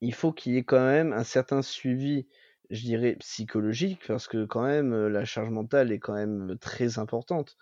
[0.00, 2.26] il faut qu'il y ait quand même un certain suivi,
[2.70, 7.56] je dirais psychologique, parce que quand même la charge mentale est quand même très importante.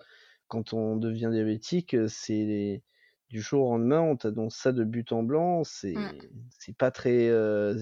[0.48, 2.82] Quand on devient diabétique, c'est
[3.28, 6.72] du jour au lendemain, on t'annonce ça de but en blanc, c'est Mmh.
[6.78, 7.26] pas très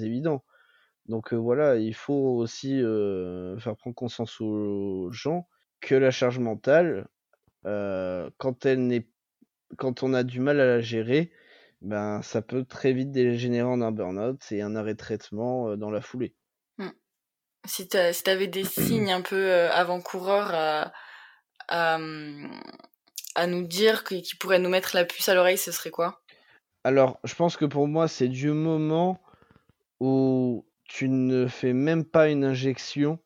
[0.05, 0.45] évident.
[1.07, 5.49] Donc voilà, il faut aussi faire prendre conscience aux gens
[5.81, 7.07] que la charge mentale,
[7.63, 9.07] quand elle n'est
[9.77, 11.33] quand on a du mal à la gérer,
[11.81, 15.91] ben ça peut très vite dégénérer en un burn-out et un arrêt de traitement dans
[15.91, 16.35] la foulée.
[16.79, 16.89] Mmh.
[17.67, 20.93] Si tu si avais des signes un peu avant-coureurs à,
[21.69, 21.99] à,
[23.37, 26.23] à, nous dire qui, qui pourraient nous mettre la puce à l'oreille, ce serait quoi?
[26.85, 29.21] Alors, je pense que pour moi, c'est du moment
[30.01, 33.19] où tu ne fais même pas une injection,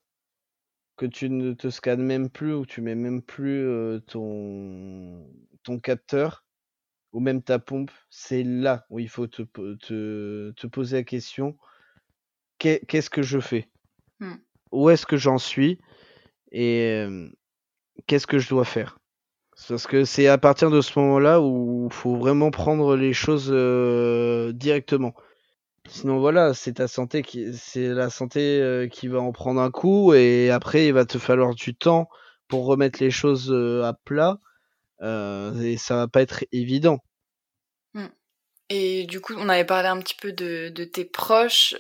[0.97, 5.27] que tu ne te scannes même plus, ou tu mets même plus ton,
[5.63, 6.45] ton capteur,
[7.13, 11.57] ou même ta pompe, c'est là où il faut te, te, te poser la question
[12.61, 13.69] qu'est-ce que je fais?
[14.21, 14.35] Mmh.
[14.73, 15.81] Où est-ce que j'en suis?
[16.53, 17.07] Et
[18.07, 19.00] qu'est-ce que je dois faire?
[19.69, 23.53] Parce que c'est à partir de ce moment-là où il faut vraiment prendre les choses
[24.55, 25.15] directement.
[25.89, 29.71] Sinon voilà, c'est ta santé qui, c'est la santé euh, qui va en prendre un
[29.71, 32.09] coup et après il va te falloir du temps
[32.47, 34.39] pour remettre les choses euh, à plat
[35.03, 36.99] euh, et ça va pas être évident.
[37.95, 38.07] Mmh.
[38.69, 41.75] Et du coup, on avait parlé un petit peu de, de tes proches.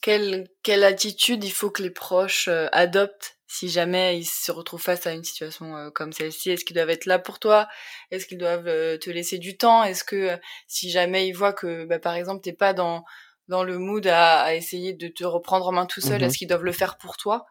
[0.00, 5.06] quelle, quelle attitude il faut que les proches adoptent si jamais ils se retrouvent face
[5.06, 7.68] à une situation euh, comme celle-ci Est-ce qu'ils doivent être là pour toi?
[8.10, 9.84] Est-ce qu'ils doivent euh, te laisser du temps?
[9.84, 10.36] Est-ce que euh,
[10.68, 13.04] si jamais ils voient que, bah, par exemple, t'es pas dans
[13.48, 16.38] dans le mood à, à, essayer de te reprendre en main tout seul, Mmh est-ce
[16.38, 17.44] qu'ils doivent le faire pour toi,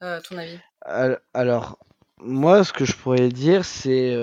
[0.00, 0.58] à ton avis?
[1.34, 1.78] Alors,
[2.18, 4.14] moi, ce que je pourrais dire, c'est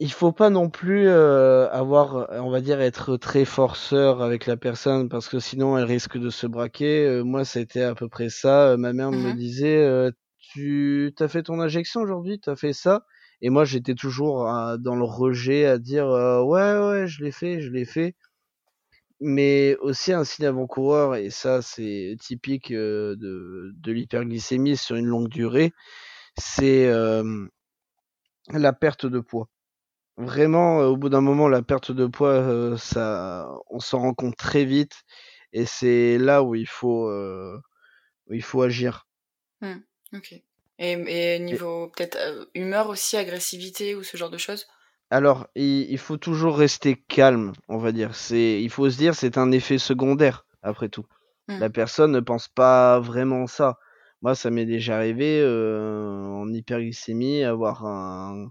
[0.00, 5.08] il faut pas non plus avoir, on va dire, être très forceur avec la personne
[5.08, 7.22] parce que sinon elle risque de se braquer.
[7.24, 8.76] moi, c'était à peu près ça.
[8.76, 10.10] ma mère me Mmh disait
[10.52, 13.06] tu as fait ton injection aujourd'hui, tu as fait ça?
[13.40, 14.44] Et moi, j'étais toujours
[14.78, 18.14] dans le rejet à dire ouais, ouais, je l'ai fait, je l'ai fait.
[19.20, 25.28] Mais aussi un signe avant-coureur, et ça, c'est typique de, de l'hyperglycémie sur une longue
[25.28, 25.72] durée,
[26.36, 26.92] c'est
[28.50, 29.48] la perte de poids.
[30.16, 34.64] Vraiment, au bout d'un moment, la perte de poids, ça, on s'en rend compte très
[34.64, 35.02] vite,
[35.52, 37.10] et c'est là où il faut,
[38.30, 39.06] il faut agir.
[39.60, 39.76] Mmh.
[40.14, 40.32] Ok.
[40.78, 40.92] Et,
[41.34, 44.66] et niveau peut-être euh, humeur aussi, agressivité ou ce genre de choses?
[45.10, 48.14] Alors, il, il, faut toujours rester calme, on va dire.
[48.14, 51.06] C'est, il faut se dire, c'est un effet secondaire, après tout.
[51.48, 51.58] Mmh.
[51.58, 53.78] La personne ne pense pas vraiment ça.
[54.22, 58.50] Moi, ça m'est déjà arrivé euh, en hyperglycémie, avoir un,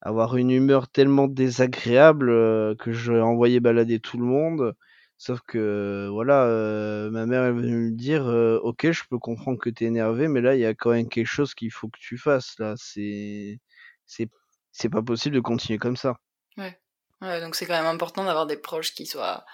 [0.00, 4.76] avoir une humeur tellement désagréable euh, que je envoyais balader tout le monde.
[5.18, 9.58] Sauf que voilà, euh, ma mère elle venait me dire euh, OK, je peux comprendre
[9.58, 11.88] que tu es énervé, mais là il y a quand même quelque chose qu'il faut
[11.88, 13.58] que tu fasses là, c'est
[14.06, 14.28] c'est
[14.72, 16.16] c'est pas possible de continuer comme ça.
[16.58, 16.78] Ouais.
[17.22, 19.44] Ouais, donc c'est quand même important d'avoir des proches qui soient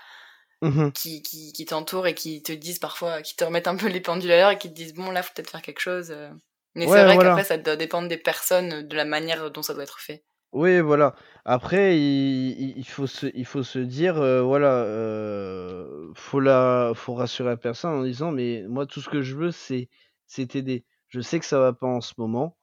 [0.62, 3.88] mmh qui, qui, qui t'entourent et qui te disent parfois, qui te remettent un peu
[3.88, 6.10] les pendules à l'heure et qui te disent bon là faut peut-être faire quelque chose.
[6.10, 6.30] euh.
[6.74, 7.18] Mais Ouais, c'est vrai voilà.
[7.18, 10.24] qu'après ça doit dépendre des personnes, de la manière dont ça doit être fait.
[10.52, 11.14] Oui, voilà.
[11.44, 16.92] Après, il, il- il faut se, il faut se dire, euh, voilà, euh, faut la,
[16.94, 19.88] faut rassurer la personne en disant, mais moi, tout ce que je veux, c'est,
[20.26, 20.84] c'est t'aider.
[21.08, 22.56] Je sais que ça va pas en ce moment,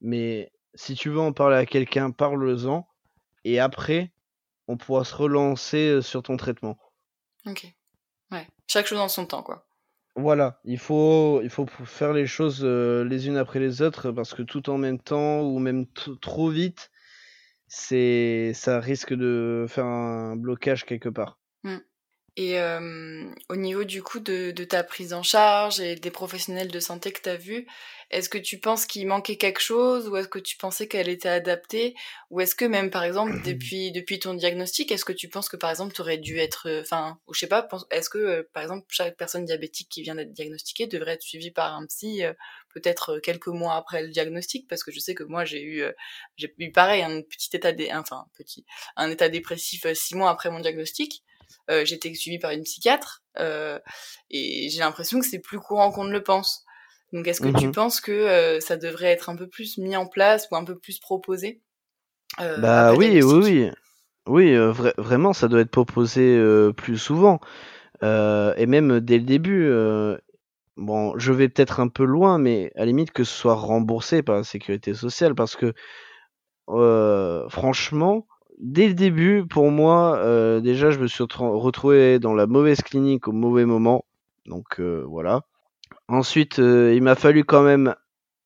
[0.00, 2.88] mais si tu veux en parler à quelqu'un, parle-en,
[3.44, 4.12] et après,
[4.68, 6.78] on pourra se relancer euh, sur ton traitement.
[7.46, 7.66] Ok.
[8.32, 8.46] Ouais.
[8.68, 9.66] Chaque chose en son temps, quoi.
[10.16, 14.34] Voilà, il faut, il faut faire les choses euh, les unes après les autres, parce
[14.34, 16.90] que tout en même temps, ou même t- trop vite,
[17.70, 21.39] c'est ça risque de faire un blocage quelque part.
[22.36, 26.70] Et euh, au niveau du coup de, de, ta prise en charge et des professionnels
[26.70, 27.66] de santé que tu as vus,
[28.10, 31.28] est-ce que tu penses qu'il manquait quelque chose ou est-ce que tu pensais qu'elle était
[31.28, 31.94] adaptée
[32.30, 35.56] ou est-ce que même par exemple depuis depuis ton diagnostic, est-ce que tu penses que
[35.56, 38.62] par exemple tu aurais dû être enfin ou je sais pas, est-ce que euh, par
[38.62, 42.32] exemple chaque personne diabétique qui vient d'être diagnostiquée devrait être suivie par un psy euh,
[42.74, 44.68] peut-être quelques mois après le diagnostic?
[44.68, 45.92] Parce que je sais que moi j'ai eu euh,
[46.36, 47.90] j'ai eu pareil un petit état dé...
[47.92, 48.64] enfin petit
[48.96, 51.24] un état dépressif euh, six mois après mon diagnostic
[51.70, 53.78] euh, été suivie par une psychiatre euh,
[54.30, 56.64] et j'ai l'impression que c'est plus courant qu'on ne le pense.
[57.12, 57.60] Donc est-ce que Mhm.
[57.60, 60.64] tu penses que euh, ça devrait être un peu plus mis en place ou un
[60.64, 61.60] peu plus proposé
[62.40, 63.70] euh, Bah oui, oui, oui.
[64.26, 66.40] Oui, vra- vraiment, ça doit être proposé
[66.76, 67.40] plus souvent.
[68.02, 69.70] Et même dès le début.
[70.76, 74.22] bon, je vais peut-être un peu loin, mais à la limite que ce soit remboursé
[74.22, 75.74] par la sécurité sociale, parce que
[76.68, 78.26] euh, franchement,
[78.60, 83.28] dès le début, pour moi, euh, déjà, je me suis retrouvé dans la mauvaise clinique
[83.28, 84.04] au mauvais moment.
[84.46, 85.42] Donc euh, voilà.
[86.08, 87.94] Ensuite, il m'a fallu quand même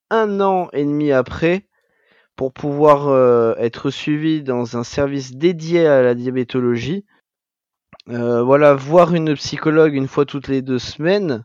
[0.09, 1.67] un an et demi après
[2.35, 7.05] pour pouvoir être suivi dans un service dédié à la diabétologie.
[8.07, 11.43] voilà, voir une psychologue une fois toutes les deux semaines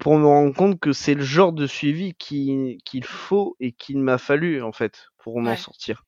[0.00, 4.18] pour me rendre compte que c'est le genre de suivi qu'il faut et qu'il m'a
[4.18, 6.05] fallu en fait pour m'en sortir.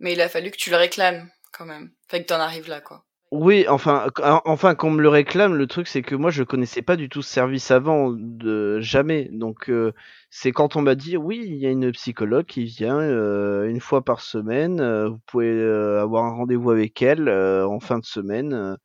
[0.00, 2.80] Mais il a fallu que tu le réclames quand même, enfin que t'en arrives là
[2.80, 3.04] quoi.
[3.30, 4.06] Oui, enfin,
[4.46, 7.20] enfin qu'on me le réclame, le truc c'est que moi je connaissais pas du tout
[7.20, 9.28] ce service avant, de jamais.
[9.32, 9.92] Donc euh,
[10.30, 13.80] c'est quand on m'a dit oui, il y a une psychologue qui vient euh, une
[13.80, 15.62] fois par semaine, euh, vous pouvez
[16.00, 18.78] avoir un rendez-vous avec elle en fin de semaine,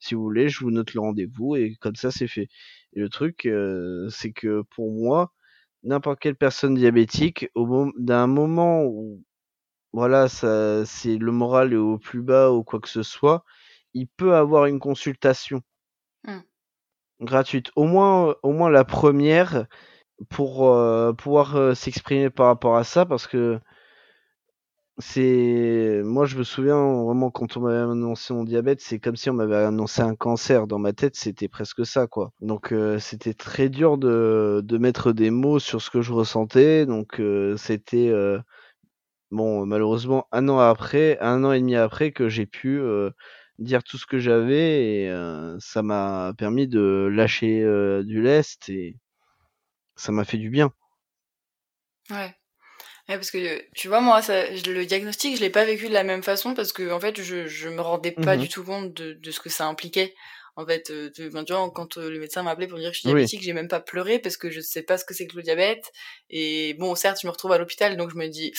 [0.00, 2.48] si vous voulez, je vous note le rendez-vous et comme ça c'est fait.
[2.94, 5.32] Et le truc, euh, c'est que pour moi,
[5.84, 9.22] n'importe quelle personne diabétique, au d'un moment où
[9.92, 13.44] voilà, ça, c'est le moral est au plus bas ou quoi que ce soit,
[13.94, 15.62] il peut avoir une consultation
[16.24, 16.38] mmh.
[17.22, 17.70] gratuite.
[17.76, 19.66] Au moins, au moins la première
[20.28, 23.58] pour euh, pouvoir euh, s'exprimer par rapport à ça, parce que
[24.98, 29.30] c'est moi je me souviens vraiment quand on m'avait annoncé mon diabète c'est comme si
[29.30, 33.32] on m'avait annoncé un cancer dans ma tête c'était presque ça quoi donc euh, c'était
[33.32, 37.22] très dur de, de mettre des mots sur ce que je ressentais donc
[37.56, 38.12] c'était
[39.30, 42.80] bon malheureusement un an après un an et demi après que j'ai pu
[43.58, 45.14] dire tout ce que j'avais et
[45.60, 47.60] ça m'a permis de lâcher
[48.04, 48.96] du lest et
[49.96, 50.72] ça m'a fait du bien.
[52.10, 52.34] Ouais.
[53.06, 56.22] Parce que tu vois, moi, ça, le diagnostic, je l'ai pas vécu de la même
[56.22, 59.14] façon parce que en fait, je, je me rendais pas mmh du tout compte de,
[59.14, 60.14] de, ce que ça impliquait.
[60.56, 63.00] En fait, euh, tu vois, quand euh, le médecin m'a appelé pour dire que je
[63.00, 65.36] suis diabétique, j'ai même pas pleuré parce que je sais pas ce que c'est que
[65.36, 65.90] le diabète.
[66.28, 68.52] Et bon, certes, je me retrouve à l'hôpital, donc je me dis,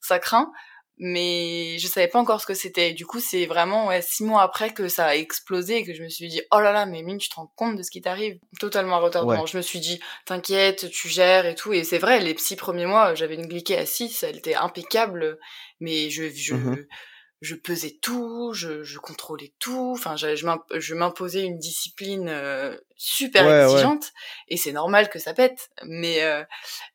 [0.00, 0.52] ça craint
[0.98, 2.92] mais je savais pas encore ce que c'était.
[2.92, 6.02] Du coup, c'est vraiment ouais, six mois après que ça a explosé et que je
[6.02, 8.00] me suis dit oh là là, mais mine, tu te rends compte de ce qui
[8.00, 8.38] t'arrive?
[8.58, 9.46] Totalement retardement.
[9.46, 11.72] Je me suis dit t'inquiète, tu gères et tout.
[11.72, 15.38] Et c'est vrai, les six premiers mois, j'avais une glyquée à 6, elle était impeccable,
[15.80, 16.86] mais je je mmh
[17.40, 19.92] je pesais tout, je, je contrôlais tout.
[19.94, 24.12] Enfin, je, je m'imposais une discipline euh, super exigeante
[24.48, 25.70] et c'est normal que ça pète.
[25.84, 26.42] Mais euh,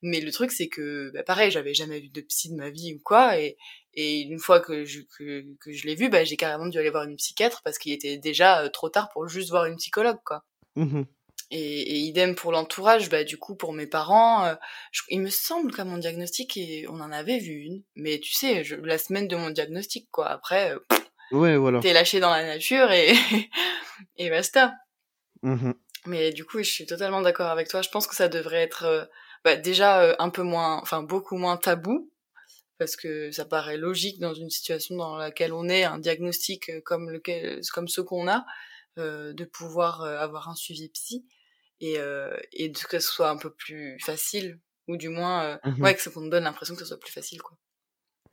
[0.01, 2.93] mais le truc c'est que bah, pareil, j'avais jamais vu de psy de ma vie
[2.95, 3.57] ou quoi et
[3.95, 6.89] et une fois que je, que, que je l'ai vu, bah, j'ai carrément dû aller
[6.89, 10.19] voir une psychiatre parce qu'il était déjà euh, trop tard pour juste voir une psychologue,
[10.25, 10.43] quoi.
[10.75, 11.03] Mmh
[11.53, 14.55] et, et, idem pour l'entourage, bah, du coup, pour mes parents, euh,
[15.09, 17.83] il me semble qu'à mon diagnostic, on en avait vu une.
[17.95, 20.29] Mais tu sais, je, la semaine de mon diagnostic, quoi.
[20.29, 20.79] Après, euh,
[21.31, 21.79] ouais, voilà.
[21.79, 23.13] t'es lâché dans la nature et,
[24.17, 24.73] et basta.
[25.41, 25.71] Mmh
[26.05, 27.81] mais du coup, je suis totalement d'accord avec toi.
[27.81, 29.09] Je pense que ça devrait être
[29.45, 32.11] bah, déjà un peu moins, enfin beaucoup moins tabou
[32.83, 36.81] parce que ça paraît logique dans une situation dans laquelle on est, un diagnostic euh,
[36.81, 38.45] comme lequel, comme ce qu'on a,
[38.97, 41.25] euh, de pouvoir euh, avoir un suivi psy
[41.83, 45.57] et, euh, et de que ce soit un peu plus facile ou du moins euh,
[45.65, 47.57] mmh ouais que ça qu'on donne l'impression que ce soit plus facile quoi.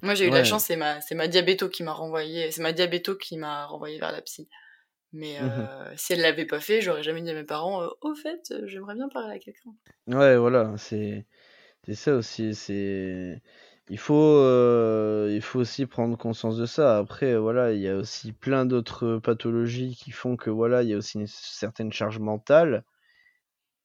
[0.02, 2.72] Moi j'ai eu la chance, c'est ma c'est ma diabéto qui m'a renvoyé, c'est ma
[2.72, 4.48] diabéto qui m'a renvoyé vers la psy.
[5.12, 8.52] Mais mmh si elle l'avait pas fait, j'aurais jamais dit à mes parents au fait,
[8.66, 9.70] j'aimerais bien parler à quelqu'un.
[10.06, 11.26] Ouais, voilà, c'est
[11.86, 13.42] c'est ça aussi, c'est
[13.90, 16.98] il faut, euh, il faut aussi prendre conscience de ça.
[16.98, 20.94] Après, voilà, il y a aussi plein d'autres pathologies qui font que voilà, il y
[20.94, 22.84] a aussi une certaine charge mentale.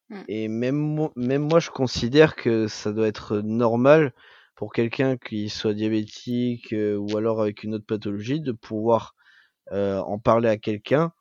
[0.10, 0.22] Mm.
[0.28, 4.14] Et même, même moi, je considère que ça doit être normal
[4.56, 9.16] pour quelqu'un qui soit diabétique euh, ou alors avec une autre pathologie de pouvoir
[9.72, 11.12] euh, en parler à quelqu'un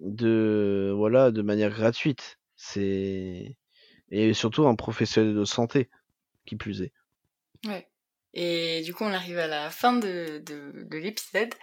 [0.00, 2.38] de voilà de manière gratuite.
[2.56, 3.56] C'est
[4.10, 5.88] et surtout un professionnel de santé
[6.44, 6.92] qui plus est.
[7.66, 7.88] Ouais.
[8.34, 11.54] Et du coup, on arrive à la fin de, de, l'épisode.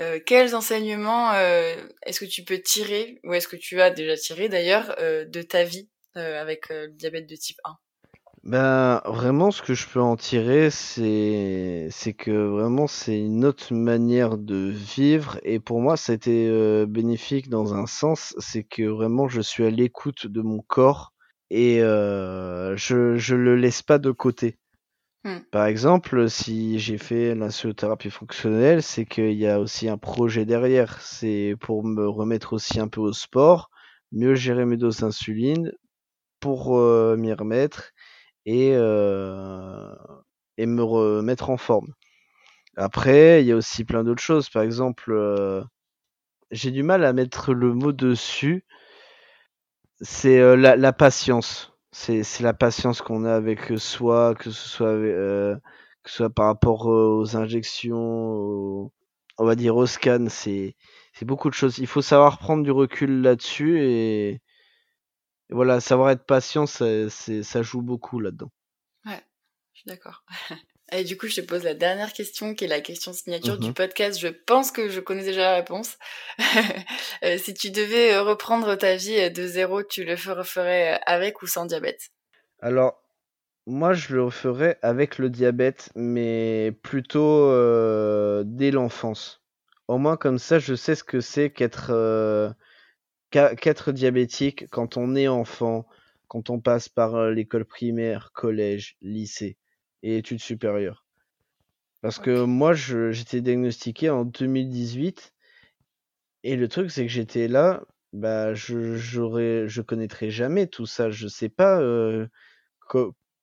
[0.00, 4.48] Euh, quels enseignements est-ce que tu peux tirer, ou est-ce que tu as déjà tiré
[4.48, 5.91] d'ailleurs, de ta vie?
[6.14, 7.76] Avec le diabète de type 1
[8.44, 13.72] ben, vraiment, ce que je peux en tirer, c'est, c'est que vraiment, c'est une autre
[13.72, 15.38] manière de vivre.
[15.44, 19.64] Et pour moi, ça a été bénéfique dans un sens, c'est que vraiment, je suis
[19.64, 21.12] à l'écoute de mon corps
[21.50, 24.58] et je, je le laisse pas de côté.
[25.24, 25.38] Mmh.
[25.52, 31.00] Par exemple, si j'ai fait l'insulothérapie fonctionnelle, c'est qu'il y a aussi un projet derrière.
[31.00, 33.70] C'est pour me remettre aussi un peu au sport,
[34.10, 35.72] mieux gérer mes doses d'insuline,
[36.42, 36.76] pour
[37.16, 37.92] m'y remettre
[38.46, 41.94] et, me remettre en forme.
[42.76, 44.50] Après, il y a aussi plein d'autres choses.
[44.50, 45.14] Par exemple,
[46.50, 48.64] j'ai du mal à mettre le mot dessus.
[50.00, 51.72] c'est la, patience.
[51.92, 56.86] C'est la patience qu'on a avec soi, que ce soit, que ce soit par rapport
[56.86, 58.90] aux injections,
[59.38, 60.74] on va dire au scan, c'est
[61.22, 61.78] beaucoup de choses.
[61.78, 64.40] Il faut savoir prendre du recul là-dessus et,
[65.52, 68.50] voilà, savoir être patient, ça, ça joue beaucoup là-dedans.
[69.04, 69.22] Ouais,
[69.72, 70.24] je suis d'accord.
[70.92, 73.70] Et du coup, je te pose la dernière question, qui est la question signature du
[73.70, 74.20] mmh podcast.
[74.20, 75.96] Je pense que je connais déjà la réponse.
[77.24, 81.40] Euh, si tu devais euh, reprendre ta vie euh, de zéro, tu le ferais avec
[81.40, 82.10] ou sans diabète?
[82.60, 83.00] Alors,
[83.64, 87.46] moi, je le referais avec le diabète, mais plutôt
[88.42, 89.40] dès l'enfance.
[89.86, 91.92] Au moins, comme ça, je sais ce que c'est qu'être
[93.32, 95.86] qu'être diabétique quand on est enfant,
[96.28, 99.56] quand on passe par l'école primaire, collège, lycée
[100.02, 101.04] et études supérieures.
[102.02, 105.32] Parce que moi, j'étais diagnostiqué en 2018
[106.44, 111.10] et le truc, c'est que j'étais là, bah, je je connaîtrais jamais tout ça.
[111.10, 112.26] Je sais pas euh,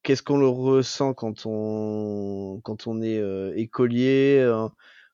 [0.04, 4.46] qu'est-ce qu'on le ressent quand on quand on est euh, écolier,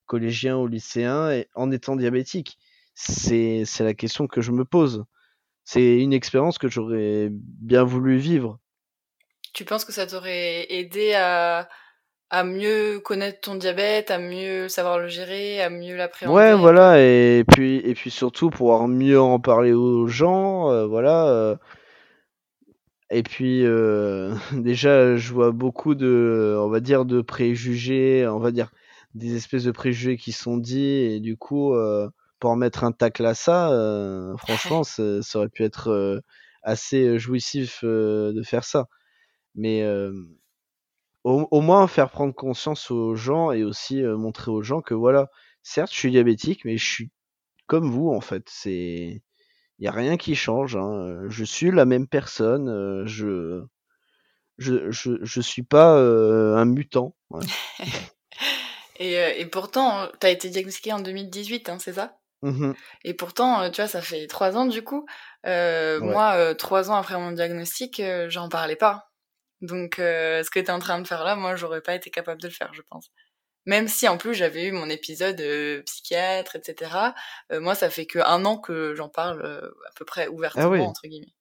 [0.05, 2.57] collégien ou lycéen et en étant diabétique.
[2.95, 5.05] C'est c'est la question que je me pose.
[5.63, 8.59] C'est une expérience que j'aurais bien voulu vivre.
[9.53, 11.69] Tu penses que ça t'aurait aidé à,
[12.29, 16.99] à mieux connaître ton diabète, à mieux savoir le gérer, à mieux l'appréhender Ouais, voilà,
[16.99, 21.27] et puis, et puis surtout pouvoir mieux en parler aux gens, euh, voilà.
[21.27, 21.55] Euh.
[23.11, 28.51] Et puis euh, déjà, je vois beaucoup de, on va dire, de préjugés, on va
[28.51, 28.71] dire,
[29.13, 31.73] des espèces de préjugés qui sont dits, et du coup,
[32.39, 33.69] pour mettre un tacle à ça,
[34.38, 36.21] franchement, ça, ça, aurait pu être
[36.63, 38.88] assez jouissif de faire ça
[39.55, 39.83] mais
[41.23, 45.29] au, moins faire prendre conscience aux gens et aussi montrer aux gens que voilà,
[45.63, 47.11] certes, je suis diabétique, mais je suis
[47.67, 48.43] comme vous en fait.
[48.47, 49.23] C'est
[49.79, 50.75] il y a rien qui change.
[50.75, 51.23] Hein.
[51.27, 53.05] Je suis la même personne.
[53.07, 53.63] Je
[54.57, 57.15] je, je, je suis pas un mutant.
[58.99, 62.17] et, et, pourtant, tu as été diagnostiqué en 2018, hein, c'est ça?
[62.45, 62.73] Mmh
[63.03, 65.05] Et pourtant, tu vois, ça fait trois ans du coup.
[65.45, 69.09] Moi, trois ans après mon diagnostic, j'en parlais pas.
[69.61, 72.09] Donc, euh, ce que tu es en train de faire là, moi, j'aurais pas été
[72.09, 73.09] capable de le faire, je pense.
[73.65, 76.91] Même si en plus j'avais eu mon épisode euh, psychiatre, etc.
[77.51, 80.89] Euh, moi, ça fait que un an que j'en parle à peu près ouvertement ah
[80.89, 81.33] entre guillemets.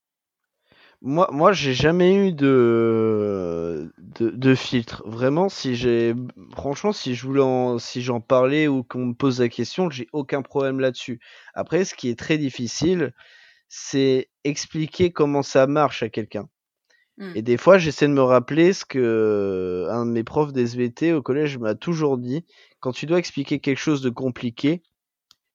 [1.07, 5.03] Moi, moi, j'ai jamais eu de, de, filtre.
[5.05, 6.15] Vraiment, si j'ai,
[6.53, 10.41] franchement, si je voulais, si j'en parlais ou qu'on me pose la question, j'ai aucun
[10.41, 11.19] problème là-dessus.
[11.53, 13.13] Après, ce qui est très difficile,
[13.69, 16.49] c'est expliquer comment ça marche à quelqu'un.
[17.17, 17.33] Mmh.
[17.35, 21.21] Et des fois, j'essaie de me rappeler ce que un de mes profs d'SVT au
[21.21, 22.45] collège m'a toujours dit.
[22.79, 24.81] Quand tu dois expliquer quelque chose de compliqué,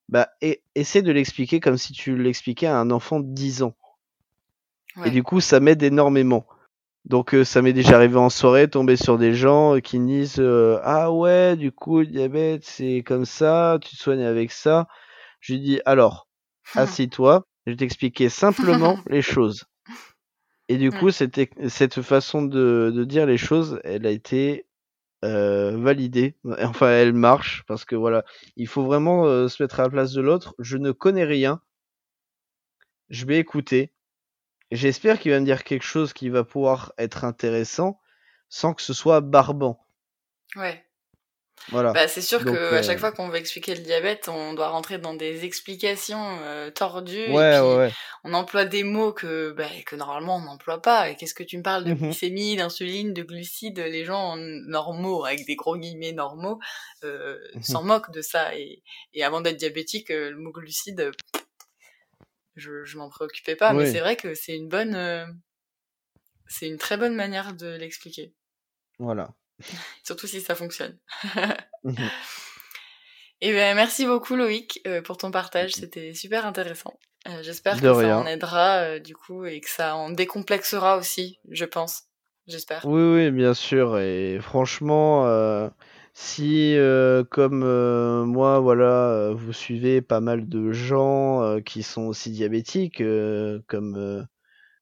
[0.08, 3.74] bah, et, essaie de l'expliquer comme si tu l'expliquais à un enfant de 10 ans.
[5.04, 6.46] Et du coup, ça m'aide énormément.
[7.04, 10.42] Donc, ça m'est déjà arrivé en soirée, tomber sur des gens qui disent
[10.82, 14.86] Ah ouais, du coup, le diabète, c'est comme ça, tu te soignes avec ça.
[15.40, 16.28] Je lui dis Alors,
[16.74, 19.64] assis-toi, je vais t'expliquer simplement les choses.
[20.68, 24.66] Et du coup, cette, cette façon de, de, dire les choses, elle a été
[25.24, 26.36] euh, validée.
[26.62, 28.24] Enfin, elle marche parce que voilà,
[28.56, 30.54] il faut vraiment euh, se mettre à la place de l'autre.
[30.60, 31.60] Je ne connais rien.
[33.08, 33.92] Je vais écouter.
[34.70, 38.00] J'espère qu'il va me dire quelque chose qui va pouvoir être intéressant
[38.48, 39.84] sans que ce soit barbant.
[40.56, 40.84] Ouais.
[41.72, 44.68] Bah, c'est sûr que à chaque euh, fois qu'on veut expliquer le diabète, on doit
[44.68, 47.26] rentrer dans des explications euh, tordues.
[48.24, 51.10] On emploie des mots que, bah, que normalement on n'emploie pas.
[51.10, 55.24] Et qu'est-ce que tu me parles de mmh glycémie, d'insuline, de glucides Les gens normaux,
[55.24, 56.58] avec des gros guillemets normaux,
[57.04, 58.54] euh, mmh s'en moquent de ça.
[58.56, 58.82] Et,
[59.14, 61.12] et avant d'être diabétique, le mot glucide,
[62.60, 63.72] je, je m'en préoccupais pas.
[63.72, 64.96] Mais c'est vrai que c'est une bonne,
[66.46, 68.34] c'est une très bonne manière de l'expliquer.
[68.98, 69.34] Voilà.
[70.04, 70.98] Surtout si ça fonctionne.
[71.82, 72.10] Mhm.
[73.42, 76.92] Et eh ben, merci beaucoup Loïc euh, pour ton partage, c'était super intéressant.
[77.26, 81.40] Euh, j'espère que ça en aidera euh, du coup et que ça en décomplexera aussi,
[81.48, 82.02] je pense.
[82.46, 82.84] J'espère.
[82.84, 83.98] Oui, oui, bien sûr.
[83.98, 85.24] Et franchement,
[86.12, 86.76] si
[87.30, 87.64] comme
[88.24, 93.02] moi, voilà, vous suivez pas mal de gens qui sont aussi diabétiques,
[93.66, 94.26] comme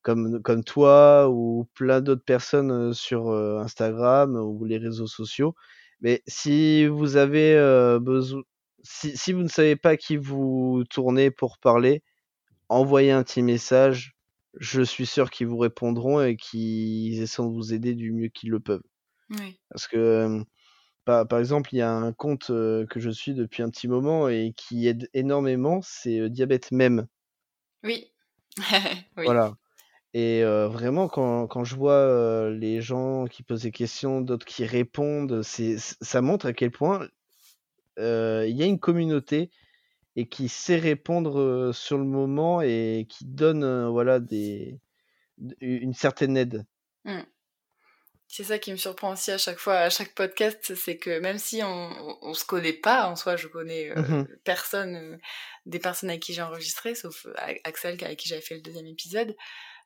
[0.01, 5.55] comme, comme toi ou plein d'autres personnes sur Instagram ou les réseaux sociaux.
[6.01, 7.55] Mais si vous avez
[8.01, 8.41] besoin,
[8.81, 12.01] si, si, vous ne savez pas qui vous tournez pour parler,
[12.69, 14.15] envoyez un petit message.
[14.55, 18.51] Je suis sûr qu'ils vous répondront et qu'ils essaient de vous aider du mieux qu'ils
[18.51, 18.83] le peuvent.
[19.31, 19.59] Oui.
[19.69, 20.43] Parce que,
[21.05, 24.29] par, par, exemple, il y a un compte que je suis depuis un petit moment
[24.29, 27.07] et qui aide énormément, c'est Diabète Même.
[27.83, 28.11] Oui.
[29.15, 29.53] Voilà.
[30.13, 35.43] Et vraiment, quand, quand, je vois les gens qui posent des questions, d'autres qui répondent,
[35.43, 37.07] c'est, ça montre à quel point
[37.97, 39.49] il y a une communauté
[40.15, 44.79] et qui sait répondre sur le moment et qui donne voilà des
[45.61, 46.65] une certaine aide.
[47.05, 47.19] Mmh.
[48.31, 51.39] C'est ça qui me surprend aussi à chaque fois, à chaque podcast, c'est que même
[51.39, 55.19] si on, on, se connaît pas, en soi, je connais mmh personne,
[55.65, 57.25] des personnes avec qui j'ai enregistré, sauf
[57.63, 59.35] Axel avec qui j'avais fait le deuxième épisode.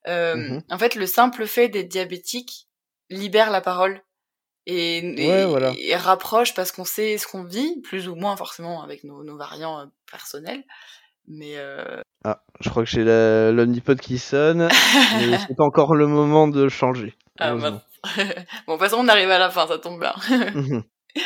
[0.06, 2.68] Mmh en fait, le simple fait d'être diabétique
[3.10, 4.02] libère la parole
[4.66, 9.80] et, rapproche parce qu'on sait ce qu'on vit, plus ou moins forcément avec nos, variants
[9.80, 10.64] euh, personnels.
[11.28, 14.68] Mais euh, Ah, je crois que j'ai l'omnipod qui sonne,
[15.18, 17.14] mais c'est pas encore le moment de changer.
[17.39, 17.56] Ah,
[18.68, 20.14] bon, de toute façon, on arrive à la fin, ça tombe bien.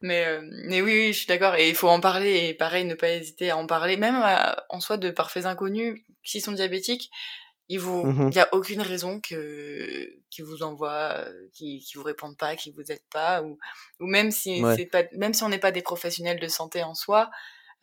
[0.00, 1.56] Mais, euh, mais oui, oui, je suis d'accord.
[1.56, 2.48] Et il faut en parler.
[2.48, 3.96] Et pareil, ne pas hésiter à en parler.
[3.96, 4.22] Même
[4.68, 7.10] en soi de parfaits inconnus, s'ils sont diabétiques,
[7.68, 11.16] il vous, mmh y a aucune raison que qui vous envoie,
[11.52, 13.58] qui qui vous répondent pas, qui vous aident pas, ou
[14.00, 16.94] ou même si c'est pas, même si on n'est pas des professionnels de santé en
[16.94, 17.30] soi,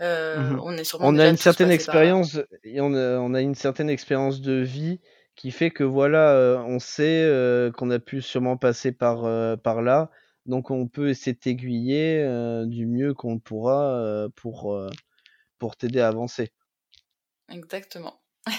[0.02, 1.08] euh, mmh on est sûrement.
[1.08, 5.00] On a une certaine expérience, et on a, on a une certaine expérience de vie
[5.36, 9.24] qui fait que voilà, euh, on sait euh, qu'on a pu sûrement passer par
[9.60, 10.12] par là,
[10.46, 12.24] donc on peut essayer de t'aiguiller
[12.66, 14.78] du mieux qu'on pourra pour
[15.60, 16.52] pour t'aider à avancer.
[17.50, 18.22] Exactement.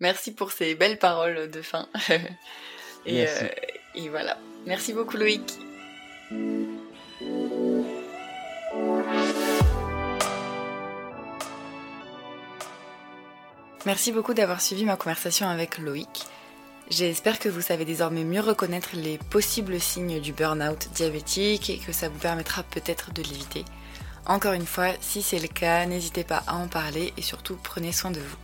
[0.00, 1.88] Merci pour ces belles paroles de fin.
[3.06, 3.48] et, euh,
[3.94, 4.38] et voilà.
[4.66, 5.58] Merci beaucoup Loïc.
[13.86, 16.24] Merci beaucoup d'avoir suivi ma conversation avec Loïc.
[16.88, 21.92] J'espère que vous savez désormais mieux reconnaître les possibles signes du burn-out diabétique et que
[21.92, 23.64] ça vous permettra peut-être de l'éviter.
[24.24, 27.92] Encore une fois, si c'est le cas, n'hésitez pas à en parler et surtout prenez
[27.92, 28.36] soin de vous.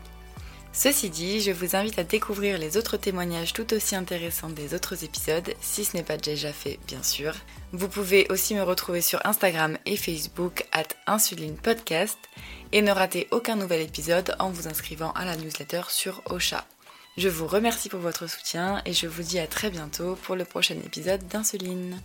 [0.73, 5.05] Ceci dit, je vous invite à découvrir les autres témoignages tout aussi intéressants des autres
[5.05, 7.35] épisodes, si ce n'est pas déjà fait bien sûr.
[7.73, 12.19] Vous pouvez aussi me retrouver sur Instagram et Facebook at Insuline Podcast
[12.73, 16.65] et ne ratez aucun nouvel épisode en vous inscrivant à la newsletter sur Ocha.
[17.17, 20.45] Je vous remercie pour votre soutien et je vous dis à très bientôt pour le
[20.45, 22.01] prochain épisode d'Insuline.